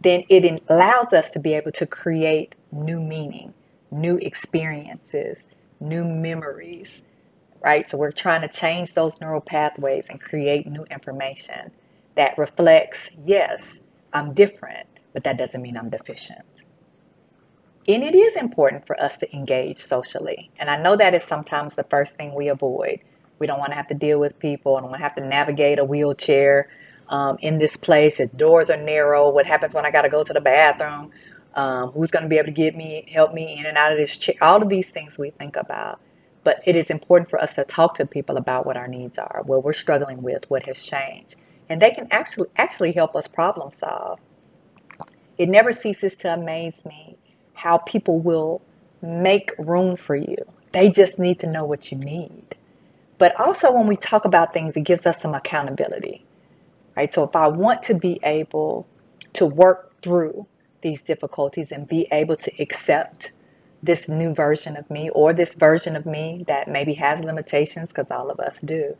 then 0.00 0.24
it 0.28 0.62
allows 0.68 1.12
us 1.12 1.28
to 1.30 1.38
be 1.38 1.54
able 1.54 1.72
to 1.72 1.86
create 1.86 2.54
new 2.70 3.00
meaning, 3.00 3.54
new 3.90 4.16
experiences, 4.18 5.46
new 5.80 6.04
memories, 6.04 7.02
right? 7.62 7.88
So 7.88 7.96
we're 7.96 8.12
trying 8.12 8.42
to 8.42 8.48
change 8.48 8.94
those 8.94 9.20
neural 9.20 9.40
pathways 9.40 10.06
and 10.08 10.20
create 10.20 10.66
new 10.66 10.84
information 10.84 11.70
that 12.16 12.36
reflects, 12.38 13.10
yes, 13.24 13.78
I'm 14.12 14.34
different, 14.34 14.86
but 15.12 15.24
that 15.24 15.38
doesn't 15.38 15.62
mean 15.62 15.76
I'm 15.76 15.90
deficient. 15.90 16.44
And 17.88 18.04
it 18.04 18.14
is 18.14 18.36
important 18.36 18.86
for 18.86 19.00
us 19.00 19.16
to 19.18 19.34
engage 19.34 19.80
socially. 19.80 20.50
And 20.56 20.70
I 20.70 20.80
know 20.80 20.96
that 20.96 21.14
is 21.14 21.24
sometimes 21.24 21.74
the 21.74 21.84
first 21.84 22.14
thing 22.14 22.34
we 22.34 22.48
avoid. 22.48 23.00
We 23.42 23.48
don't 23.48 23.58
want 23.58 23.72
to 23.72 23.74
have 23.74 23.88
to 23.88 23.94
deal 23.94 24.20
with 24.20 24.38
people. 24.38 24.76
I 24.76 24.80
don't 24.82 24.90
want 24.90 25.00
to 25.00 25.02
have 25.02 25.16
to 25.16 25.26
navigate 25.26 25.80
a 25.80 25.84
wheelchair 25.84 26.68
um, 27.08 27.38
in 27.40 27.58
this 27.58 27.76
place. 27.76 28.18
The 28.18 28.28
doors 28.28 28.70
are 28.70 28.76
narrow. 28.76 29.30
What 29.30 29.46
happens 29.46 29.74
when 29.74 29.84
I 29.84 29.90
got 29.90 30.02
to 30.02 30.08
go 30.08 30.22
to 30.22 30.32
the 30.32 30.40
bathroom? 30.40 31.10
Um, 31.54 31.90
who's 31.90 32.12
going 32.12 32.22
to 32.22 32.28
be 32.28 32.36
able 32.36 32.46
to 32.46 32.52
get 32.52 32.76
me, 32.76 33.04
help 33.12 33.34
me 33.34 33.58
in 33.58 33.66
and 33.66 33.76
out 33.76 33.90
of 33.90 33.98
this 33.98 34.16
chair? 34.16 34.36
All 34.40 34.62
of 34.62 34.68
these 34.68 34.90
things 34.90 35.18
we 35.18 35.30
think 35.30 35.56
about. 35.56 35.98
But 36.44 36.62
it 36.64 36.76
is 36.76 36.88
important 36.88 37.30
for 37.30 37.42
us 37.42 37.54
to 37.54 37.64
talk 37.64 37.96
to 37.96 38.06
people 38.06 38.36
about 38.36 38.64
what 38.64 38.76
our 38.76 38.86
needs 38.86 39.18
are, 39.18 39.42
what 39.44 39.64
we're 39.64 39.72
struggling 39.72 40.22
with, 40.22 40.48
what 40.48 40.66
has 40.66 40.80
changed. 40.80 41.34
And 41.68 41.82
they 41.82 41.90
can 41.90 42.06
actually 42.12 42.48
actually 42.54 42.92
help 42.92 43.16
us 43.16 43.26
problem 43.26 43.72
solve. 43.72 44.20
It 45.36 45.48
never 45.48 45.72
ceases 45.72 46.14
to 46.18 46.34
amaze 46.34 46.84
me 46.84 47.16
how 47.54 47.78
people 47.78 48.20
will 48.20 48.62
make 49.02 49.50
room 49.58 49.96
for 49.96 50.14
you. 50.14 50.36
They 50.72 50.90
just 50.90 51.18
need 51.18 51.40
to 51.40 51.48
know 51.48 51.64
what 51.64 51.90
you 51.90 51.98
need. 51.98 52.54
But 53.22 53.38
also 53.38 53.70
when 53.70 53.86
we 53.86 53.94
talk 53.94 54.24
about 54.24 54.52
things, 54.52 54.76
it 54.76 54.80
gives 54.80 55.06
us 55.06 55.22
some 55.22 55.32
accountability. 55.32 56.24
Right? 56.96 57.14
So 57.14 57.22
if 57.22 57.36
I 57.36 57.46
want 57.46 57.84
to 57.84 57.94
be 57.94 58.18
able 58.24 58.84
to 59.34 59.46
work 59.46 59.92
through 60.02 60.48
these 60.82 61.02
difficulties 61.02 61.70
and 61.70 61.86
be 61.86 62.08
able 62.10 62.34
to 62.34 62.50
accept 62.60 63.30
this 63.80 64.08
new 64.08 64.34
version 64.34 64.76
of 64.76 64.90
me 64.90 65.08
or 65.10 65.32
this 65.32 65.54
version 65.54 65.94
of 65.94 66.04
me 66.04 66.44
that 66.48 66.66
maybe 66.66 66.94
has 66.94 67.20
limitations 67.20 67.90
because 67.90 68.10
all 68.10 68.28
of 68.28 68.40
us 68.40 68.58
do, 68.64 68.96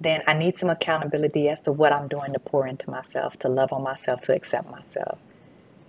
then 0.00 0.22
I 0.26 0.32
need 0.32 0.56
some 0.56 0.70
accountability 0.70 1.50
as 1.50 1.60
to 1.60 1.72
what 1.72 1.92
I'm 1.92 2.08
doing 2.08 2.32
to 2.32 2.38
pour 2.38 2.66
into 2.66 2.88
myself, 2.88 3.38
to 3.40 3.48
love 3.48 3.74
on 3.74 3.82
myself, 3.82 4.22
to 4.22 4.34
accept 4.34 4.70
myself. 4.70 5.18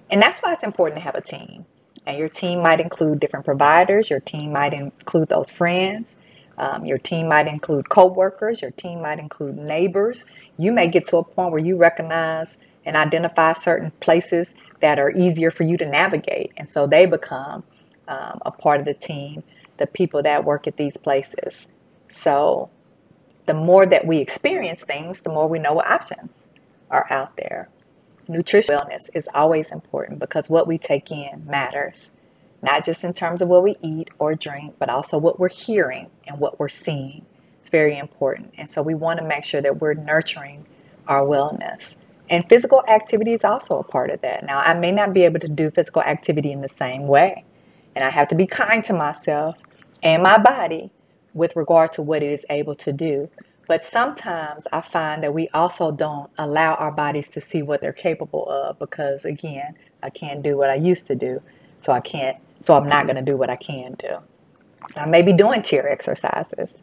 And 0.10 0.22
that's 0.22 0.40
why 0.40 0.52
it's 0.52 0.64
important 0.64 0.98
to 0.98 1.04
have 1.06 1.16
a 1.16 1.22
team. 1.22 1.66
And 2.06 2.18
your 2.18 2.28
team 2.28 2.64
might 2.64 2.82
include 2.82 3.22
different 3.22 3.46
providers, 3.46 4.10
your 4.10 4.20
team 4.20 4.52
might 4.52 4.74
include 4.74 5.30
those 5.30 5.50
friends, 5.50 6.14
um, 6.58 6.86
your 6.86 6.98
team 6.98 7.28
might 7.28 7.48
include 7.48 7.90
coworkers, 7.90 8.62
your 8.62 8.72
team 8.72 9.02
might 9.02 9.20
include 9.20 9.58
neighbors. 9.58 10.26
You 10.58 10.72
may 10.72 10.88
get 10.88 11.08
to 11.08 11.18
a 11.18 11.24
point 11.24 11.52
where 11.52 11.62
you 11.64 11.76
recognize 11.78 12.58
and 12.86 12.96
identify 12.96 13.54
certain 13.54 13.92
places 14.00 14.54
that 14.82 15.00
are 15.00 15.12
easier 15.12 15.52
for 15.52 15.64
you 15.64 15.78
to 15.78 15.86
navigate. 15.86 16.52
And 16.58 16.70
so 16.70 16.88
they 16.88 17.06
become 17.06 17.64
um, 18.08 18.40
a 18.46 18.52
part 18.52 18.80
of 18.80 18.86
the 18.86 18.94
team, 18.94 19.44
the 19.78 19.88
people 19.88 20.24
that 20.24 20.44
work 20.44 20.68
at 20.68 20.78
these 20.78 20.98
places. 20.98 21.68
So 22.10 22.70
the 23.46 23.54
more 23.54 23.86
that 23.86 24.06
we 24.06 24.18
experience 24.18 24.82
things, 24.82 25.22
the 25.22 25.30
more 25.30 25.48
we 25.48 25.60
know 25.60 25.74
what 25.74 25.88
options 25.90 26.30
are 26.90 27.08
out 27.12 27.36
there. 27.38 27.70
Nutrition 28.28 28.78
wellness 28.78 29.10
is 29.14 29.28
always 29.34 29.72
important 29.72 30.20
because 30.20 30.50
what 30.50 30.68
we 30.68 30.78
take 30.78 31.12
in 31.12 31.46
matters, 31.46 32.12
not 32.62 32.86
just 32.86 33.04
in 33.04 33.14
terms 33.14 33.42
of 33.42 33.48
what 33.48 33.64
we 33.64 33.78
eat 33.82 34.10
or 34.20 34.36
drink, 34.36 34.76
but 34.80 34.90
also 34.90 35.18
what 35.18 35.40
we're 35.40 35.50
hearing 35.50 36.08
and 36.28 36.40
what 36.40 36.60
we're 36.60 36.70
seeing. 36.70 37.26
It's 37.62 37.70
very 37.70 37.98
important. 37.98 38.54
And 38.58 38.70
so 38.70 38.82
we 38.82 38.96
want 38.96 39.20
to 39.20 39.26
make 39.26 39.44
sure 39.44 39.62
that 39.62 39.82
we're 39.82 39.94
nurturing 39.94 40.66
our 41.08 41.22
wellness. 41.22 41.96
And 42.30 42.48
physical 42.48 42.84
activity 42.88 43.34
is 43.34 43.44
also 43.44 43.78
a 43.80 43.84
part 43.84 44.10
of 44.10 44.22
that. 44.22 44.46
Now, 44.46 44.60
I 44.60 44.74
may 44.74 44.92
not 44.92 45.14
be 45.14 45.24
able 45.24 45.40
to 45.42 45.50
do 45.50 45.70
physical 45.70 46.02
activity 46.02 46.52
in 46.52 46.62
the 46.62 46.70
same 46.70 47.08
way, 47.08 47.44
and 47.96 48.06
I 48.06 48.10
have 48.10 48.28
to 48.30 48.36
be 48.36 48.48
kind 48.48 48.86
to 48.86 48.94
myself 48.94 49.58
and 50.02 50.24
my 50.24 50.38
body 50.38 50.92
with 51.34 51.56
regard 51.56 51.94
to 51.94 52.02
what 52.02 52.24
it 52.24 52.32
is 52.32 52.46
able 52.50 52.76
to 52.76 52.94
do. 52.94 53.30
But 53.68 53.84
sometimes 53.84 54.66
I 54.72 54.82
find 54.82 55.24
that 55.24 55.34
we 55.34 55.48
also 55.50 55.92
don't 55.92 56.30
allow 56.38 56.76
our 56.76 56.92
bodies 56.92 57.28
to 57.30 57.42
see 57.42 57.62
what 57.62 57.82
they're 57.82 57.94
capable 57.94 58.50
of 58.50 58.80
because, 58.80 59.24
again, 59.24 59.76
I 60.04 60.10
can't 60.10 60.42
do 60.42 60.58
what 60.58 60.70
I 60.70 60.76
used 60.76 61.08
to 61.08 61.16
do. 61.16 61.42
So 61.82 61.94
I 61.94 62.00
can't, 62.00 62.38
so 62.66 62.76
I'm 62.76 62.88
not 62.88 63.06
going 63.06 63.16
to 63.16 63.22
do 63.22 63.38
what 63.38 63.50
I 63.50 63.56
can 63.56 63.96
do. 64.00 64.18
I 64.96 65.06
may 65.06 65.22
be 65.22 65.34
doing 65.34 65.62
chair 65.62 65.90
exercises. 65.90 66.82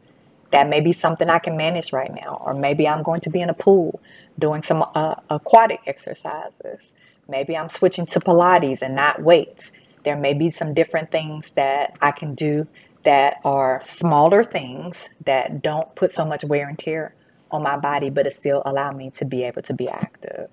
That 0.50 0.68
may 0.68 0.80
be 0.80 0.92
something 0.92 1.28
I 1.28 1.38
can 1.38 1.56
manage 1.56 1.92
right 1.92 2.12
now. 2.14 2.42
Or 2.44 2.54
maybe 2.54 2.88
I'm 2.88 3.02
going 3.02 3.20
to 3.22 3.30
be 3.30 3.40
in 3.40 3.50
a 3.50 3.54
pool 3.54 4.00
doing 4.38 4.62
some 4.62 4.84
uh, 4.94 5.16
aquatic 5.28 5.80
exercises. 5.86 6.80
Maybe 7.28 7.56
I'm 7.56 7.68
switching 7.68 8.06
to 8.06 8.20
Pilates 8.20 8.80
and 8.80 8.94
not 8.94 9.22
weights. 9.22 9.70
There 10.04 10.16
may 10.16 10.32
be 10.32 10.50
some 10.50 10.72
different 10.72 11.10
things 11.10 11.52
that 11.54 11.96
I 12.00 12.12
can 12.12 12.34
do 12.34 12.66
that 13.04 13.40
are 13.44 13.82
smaller 13.84 14.42
things 14.42 15.08
that 15.24 15.62
don't 15.62 15.94
put 15.94 16.14
so 16.14 16.24
much 16.24 16.44
wear 16.44 16.68
and 16.68 16.78
tear 16.78 17.14
on 17.50 17.62
my 17.62 17.76
body, 17.76 18.10
but 18.10 18.26
it 18.26 18.34
still 18.34 18.62
allow 18.64 18.92
me 18.92 19.10
to 19.16 19.24
be 19.24 19.44
able 19.44 19.62
to 19.62 19.74
be 19.74 19.88
active. 19.88 20.48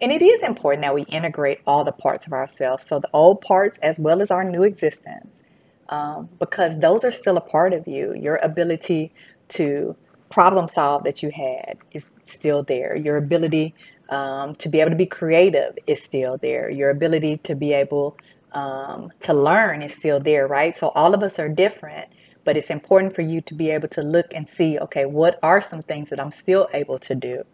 And 0.00 0.12
it 0.12 0.22
is 0.22 0.42
important 0.42 0.82
that 0.82 0.94
we 0.94 1.02
integrate 1.02 1.60
all 1.66 1.84
the 1.84 1.92
parts 1.92 2.26
of 2.26 2.32
ourselves, 2.32 2.84
so 2.86 3.00
the 3.00 3.10
old 3.12 3.40
parts 3.40 3.78
as 3.82 3.98
well 3.98 4.22
as 4.22 4.30
our 4.30 4.44
new 4.44 4.62
existence, 4.62 5.42
um, 5.88 6.28
because 6.38 6.78
those 6.78 7.04
are 7.04 7.10
still 7.10 7.36
a 7.36 7.40
part 7.40 7.72
of 7.72 7.88
you. 7.88 8.14
Your 8.14 8.36
ability 8.36 9.12
to 9.50 9.96
problem 10.30 10.68
solve 10.68 11.04
that 11.04 11.22
you 11.22 11.30
had 11.30 11.78
is 11.92 12.04
still 12.26 12.62
there. 12.62 12.94
Your 12.94 13.16
ability 13.16 13.74
um, 14.10 14.54
to 14.56 14.68
be 14.68 14.80
able 14.80 14.90
to 14.90 14.96
be 14.96 15.06
creative 15.06 15.76
is 15.86 16.02
still 16.02 16.36
there. 16.38 16.70
Your 16.70 16.90
ability 16.90 17.38
to 17.44 17.54
be 17.54 17.72
able 17.72 18.16
um, 18.52 19.10
to 19.22 19.32
learn 19.34 19.82
is 19.82 19.94
still 19.94 20.20
there, 20.20 20.46
right? 20.46 20.76
So 20.76 20.88
all 20.90 21.14
of 21.14 21.22
us 21.22 21.38
are 21.38 21.48
different, 21.48 22.08
but 22.44 22.56
it's 22.56 22.70
important 22.70 23.14
for 23.14 23.22
you 23.22 23.40
to 23.42 23.54
be 23.54 23.70
able 23.70 23.88
to 23.88 24.02
look 24.02 24.26
and 24.32 24.48
see, 24.48 24.78
okay, 24.78 25.06
what 25.06 25.38
are 25.42 25.60
some 25.60 25.82
things 25.82 26.10
that 26.10 26.20
I'm 26.20 26.30
still 26.30 26.68
able 26.72 26.98
to 27.00 27.14
do 27.14 27.44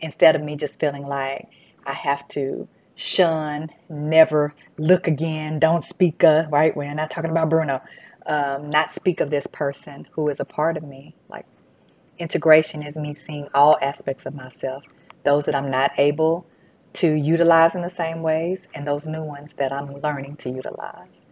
instead 0.00 0.34
of 0.34 0.42
me 0.42 0.56
just 0.56 0.80
feeling 0.80 1.06
like 1.06 1.48
I 1.86 1.92
have 1.92 2.26
to 2.28 2.68
shun, 2.94 3.70
never 3.88 4.54
look 4.78 5.06
again, 5.06 5.58
don't 5.58 5.84
speak 5.84 6.22
of, 6.24 6.52
right? 6.52 6.76
We're 6.76 6.94
not 6.94 7.10
talking 7.10 7.30
about 7.30 7.48
Bruno. 7.48 7.82
Um, 8.26 8.70
not 8.70 8.94
speak 8.94 9.20
of 9.20 9.30
this 9.30 9.46
person 9.48 10.06
who 10.12 10.28
is 10.28 10.38
a 10.38 10.44
part 10.44 10.76
of 10.76 10.84
me. 10.84 11.14
Like 11.28 11.46
integration 12.18 12.82
is 12.82 12.96
me 12.96 13.14
seeing 13.14 13.48
all 13.54 13.76
aspects 13.82 14.26
of 14.26 14.34
myself, 14.34 14.84
those 15.24 15.44
that 15.46 15.54
I'm 15.54 15.70
not 15.70 15.92
able 15.98 16.46
to 16.94 17.12
utilize 17.12 17.74
in 17.74 17.82
the 17.82 17.90
same 17.90 18.22
ways 18.22 18.68
and 18.74 18.86
those 18.86 19.06
new 19.06 19.22
ones 19.22 19.54
that 19.54 19.72
I'm 19.72 20.00
learning 20.00 20.36
to 20.36 20.50
utilize. 20.50 21.26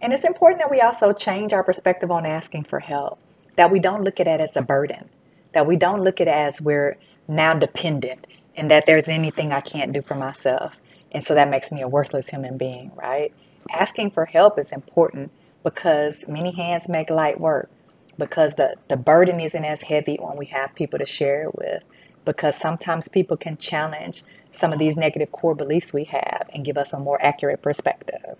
And 0.00 0.12
it's 0.12 0.24
important 0.24 0.60
that 0.62 0.70
we 0.70 0.80
also 0.80 1.12
change 1.12 1.52
our 1.52 1.62
perspective 1.62 2.10
on 2.10 2.24
asking 2.24 2.64
for 2.64 2.80
help, 2.80 3.18
that 3.56 3.70
we 3.70 3.78
don't 3.80 4.02
look 4.02 4.18
at 4.18 4.26
it 4.26 4.40
as 4.40 4.56
a 4.56 4.62
burden, 4.62 5.10
that 5.52 5.66
we 5.66 5.76
don't 5.76 6.02
look 6.02 6.20
at 6.20 6.28
it 6.28 6.34
as 6.34 6.60
we're 6.60 6.96
now 7.28 7.54
dependent 7.54 8.26
and 8.56 8.70
that 8.70 8.86
there's 8.86 9.08
anything 9.08 9.52
I 9.52 9.60
can't 9.60 9.92
do 9.92 10.02
for 10.02 10.14
myself. 10.14 10.74
And 11.12 11.24
so 11.24 11.34
that 11.34 11.50
makes 11.50 11.72
me 11.72 11.80
a 11.80 11.88
worthless 11.88 12.28
human 12.28 12.56
being, 12.56 12.92
right? 12.94 13.32
Asking 13.70 14.10
for 14.10 14.24
help 14.24 14.58
is 14.58 14.72
important 14.72 15.30
because 15.62 16.24
many 16.28 16.52
hands 16.52 16.88
make 16.88 17.10
light 17.10 17.40
work, 17.40 17.70
because 18.18 18.54
the, 18.54 18.74
the 18.88 18.96
burden 18.96 19.40
isn't 19.40 19.64
as 19.64 19.82
heavy 19.82 20.16
when 20.20 20.36
we 20.36 20.46
have 20.46 20.74
people 20.74 20.98
to 20.98 21.06
share 21.06 21.44
it 21.44 21.54
with, 21.56 21.82
because 22.24 22.56
sometimes 22.56 23.08
people 23.08 23.36
can 23.36 23.56
challenge 23.56 24.24
some 24.52 24.72
of 24.72 24.78
these 24.78 24.96
negative 24.96 25.30
core 25.32 25.54
beliefs 25.54 25.92
we 25.92 26.04
have 26.04 26.48
and 26.52 26.64
give 26.64 26.76
us 26.76 26.92
a 26.92 26.98
more 26.98 27.22
accurate 27.22 27.62
perspective. 27.62 28.36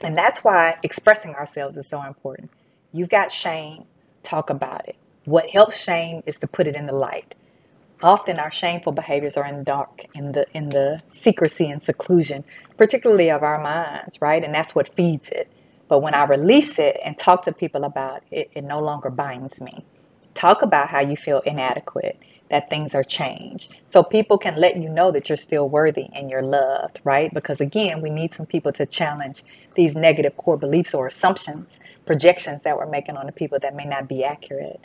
And 0.00 0.16
that's 0.16 0.44
why 0.44 0.76
expressing 0.82 1.34
ourselves 1.34 1.76
is 1.76 1.86
so 1.86 2.02
important. 2.02 2.50
You've 2.92 3.08
got 3.08 3.30
shame, 3.30 3.84
talk 4.22 4.50
about 4.50 4.88
it. 4.88 4.96
What 5.24 5.50
helps 5.50 5.76
shame 5.76 6.22
is 6.26 6.38
to 6.38 6.46
put 6.46 6.66
it 6.66 6.74
in 6.74 6.86
the 6.86 6.94
light. 6.94 7.34
Often 8.02 8.38
our 8.38 8.50
shameful 8.50 8.92
behaviors 8.92 9.36
are 9.36 9.46
in 9.46 9.58
the 9.58 9.64
dark, 9.64 10.06
in 10.14 10.32
the 10.32 10.46
in 10.54 10.68
the 10.68 11.02
secrecy 11.12 11.68
and 11.68 11.82
seclusion, 11.82 12.44
particularly 12.76 13.28
of 13.30 13.42
our 13.42 13.60
minds, 13.60 14.20
right? 14.20 14.44
And 14.44 14.54
that's 14.54 14.74
what 14.74 14.94
feeds 14.94 15.28
it. 15.30 15.50
But 15.88 16.00
when 16.00 16.14
I 16.14 16.24
release 16.24 16.78
it 16.78 16.96
and 17.04 17.18
talk 17.18 17.44
to 17.44 17.52
people 17.52 17.82
about 17.82 18.22
it, 18.30 18.50
it 18.54 18.62
no 18.62 18.80
longer 18.80 19.10
binds 19.10 19.60
me. 19.60 19.84
Talk 20.34 20.62
about 20.62 20.90
how 20.90 21.00
you 21.00 21.16
feel 21.16 21.40
inadequate 21.40 22.20
that 22.50 22.70
things 22.70 22.94
are 22.94 23.04
changed. 23.04 23.74
So 23.92 24.02
people 24.02 24.38
can 24.38 24.56
let 24.56 24.76
you 24.76 24.88
know 24.88 25.10
that 25.10 25.28
you're 25.28 25.36
still 25.36 25.68
worthy 25.68 26.08
and 26.14 26.30
you're 26.30 26.42
loved, 26.42 27.00
right? 27.04 27.32
Because 27.32 27.60
again, 27.60 28.00
we 28.00 28.10
need 28.10 28.32
some 28.32 28.46
people 28.46 28.72
to 28.74 28.86
challenge 28.86 29.42
these 29.74 29.94
negative 29.94 30.36
core 30.36 30.56
beliefs 30.56 30.94
or 30.94 31.06
assumptions, 31.06 31.80
projections 32.06 32.62
that 32.62 32.76
we're 32.76 32.86
making 32.86 33.16
on 33.16 33.26
the 33.26 33.32
people 33.32 33.58
that 33.60 33.74
may 33.74 33.84
not 33.84 34.08
be 34.08 34.24
accurate. 34.24 34.80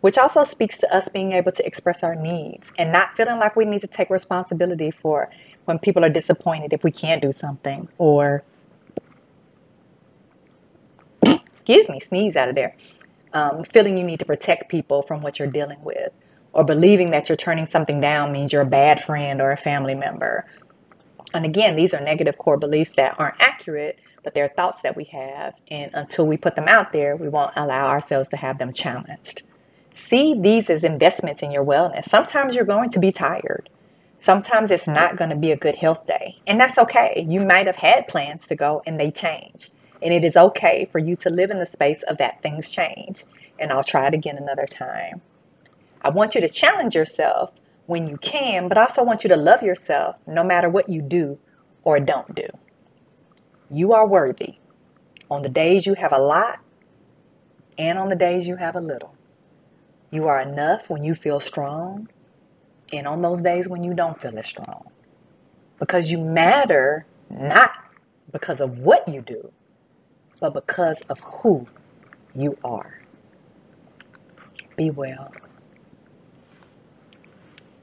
Which 0.00 0.16
also 0.16 0.44
speaks 0.44 0.78
to 0.78 0.94
us 0.94 1.08
being 1.08 1.32
able 1.32 1.52
to 1.52 1.66
express 1.66 2.02
our 2.02 2.14
needs 2.14 2.72
and 2.78 2.90
not 2.90 3.16
feeling 3.16 3.38
like 3.38 3.54
we 3.54 3.64
need 3.64 3.82
to 3.82 3.86
take 3.86 4.08
responsibility 4.08 4.90
for 4.90 5.30
when 5.66 5.78
people 5.78 6.04
are 6.04 6.08
disappointed 6.08 6.72
if 6.72 6.82
we 6.82 6.90
can't 6.90 7.20
do 7.20 7.32
something 7.32 7.88
or, 7.98 8.42
excuse 11.22 11.88
me, 11.88 12.00
sneeze 12.00 12.34
out 12.34 12.48
of 12.48 12.54
there. 12.54 12.74
Um, 13.32 13.62
feeling 13.64 13.96
you 13.96 14.04
need 14.04 14.18
to 14.18 14.24
protect 14.24 14.70
people 14.70 15.02
from 15.02 15.22
what 15.22 15.38
you're 15.38 15.46
dealing 15.48 15.84
with 15.84 16.12
or 16.52 16.64
believing 16.64 17.10
that 17.10 17.28
you're 17.28 17.36
turning 17.36 17.66
something 17.66 18.00
down 18.00 18.32
means 18.32 18.52
you're 18.52 18.62
a 18.62 18.66
bad 18.66 19.04
friend 19.04 19.40
or 19.40 19.52
a 19.52 19.56
family 19.56 19.94
member. 19.94 20.46
And 21.32 21.44
again, 21.44 21.76
these 21.76 21.94
are 21.94 22.00
negative 22.00 22.38
core 22.38 22.56
beliefs 22.56 22.92
that 22.96 23.14
aren't 23.18 23.40
accurate, 23.40 23.98
but 24.24 24.34
they're 24.34 24.48
thoughts 24.48 24.82
that 24.82 24.96
we 24.96 25.04
have. 25.04 25.54
And 25.68 25.92
until 25.94 26.26
we 26.26 26.36
put 26.36 26.56
them 26.56 26.66
out 26.66 26.92
there, 26.92 27.14
we 27.14 27.28
won't 27.28 27.52
allow 27.56 27.86
ourselves 27.86 28.28
to 28.28 28.36
have 28.36 28.58
them 28.58 28.72
challenged. 28.72 29.42
See 30.00 30.32
these 30.32 30.70
as 30.70 30.82
investments 30.82 31.42
in 31.42 31.50
your 31.50 31.62
wellness. 31.62 32.08
Sometimes 32.08 32.54
you're 32.54 32.64
going 32.64 32.88
to 32.90 32.98
be 32.98 33.12
tired. 33.12 33.68
Sometimes 34.18 34.70
it's 34.70 34.86
not 34.86 35.16
going 35.16 35.28
to 35.28 35.36
be 35.36 35.52
a 35.52 35.56
good 35.56 35.74
health 35.74 36.06
day. 36.06 36.38
And 36.46 36.58
that's 36.58 36.78
okay. 36.78 37.24
You 37.28 37.40
might 37.40 37.66
have 37.66 37.76
had 37.76 38.08
plans 38.08 38.46
to 38.46 38.56
go 38.56 38.82
and 38.86 38.98
they 38.98 39.10
change. 39.10 39.70
And 40.00 40.14
it 40.14 40.24
is 40.24 40.38
okay 40.38 40.88
for 40.90 40.98
you 40.98 41.16
to 41.16 41.28
live 41.28 41.50
in 41.50 41.58
the 41.58 41.66
space 41.66 42.02
of 42.04 42.16
that 42.16 42.42
things 42.42 42.70
change. 42.70 43.24
And 43.58 43.70
I'll 43.70 43.84
try 43.84 44.06
it 44.06 44.14
again 44.14 44.38
another 44.38 44.64
time. 44.64 45.20
I 46.00 46.08
want 46.08 46.34
you 46.34 46.40
to 46.40 46.48
challenge 46.48 46.94
yourself 46.94 47.50
when 47.84 48.06
you 48.06 48.16
can, 48.16 48.68
but 48.68 48.78
I 48.78 48.84
also 48.84 49.04
want 49.04 49.22
you 49.22 49.28
to 49.28 49.36
love 49.36 49.62
yourself 49.62 50.16
no 50.26 50.42
matter 50.42 50.70
what 50.70 50.88
you 50.88 51.02
do 51.02 51.38
or 51.84 52.00
don't 52.00 52.34
do. 52.34 52.48
You 53.70 53.92
are 53.92 54.08
worthy 54.08 54.54
on 55.30 55.42
the 55.42 55.50
days 55.50 55.84
you 55.84 55.94
have 55.94 56.12
a 56.12 56.18
lot 56.18 56.60
and 57.76 57.98
on 57.98 58.08
the 58.08 58.16
days 58.16 58.46
you 58.46 58.56
have 58.56 58.74
a 58.74 58.80
little. 58.80 59.14
You 60.10 60.28
are 60.28 60.40
enough 60.40 60.90
when 60.90 61.02
you 61.02 61.14
feel 61.14 61.40
strong 61.40 62.08
and 62.92 63.06
on 63.06 63.22
those 63.22 63.40
days 63.42 63.68
when 63.68 63.84
you 63.84 63.94
don't 63.94 64.20
feel 64.20 64.36
as 64.38 64.46
strong. 64.46 64.84
Because 65.78 66.10
you 66.10 66.18
matter 66.18 67.06
not 67.30 67.72
because 68.32 68.60
of 68.60 68.80
what 68.80 69.06
you 69.08 69.22
do, 69.22 69.52
but 70.40 70.54
because 70.54 71.00
of 71.08 71.18
who 71.20 71.66
you 72.34 72.58
are. 72.64 73.00
Be 74.76 74.90
well. 74.90 75.32